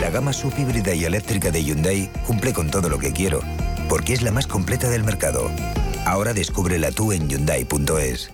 [0.00, 3.40] La gama subhíbrida y eléctrica de Hyundai cumple con todo lo que quiero,
[3.88, 5.50] porque es la más completa del mercado.
[6.06, 8.33] Ahora descúbrela tú en Hyundai.es.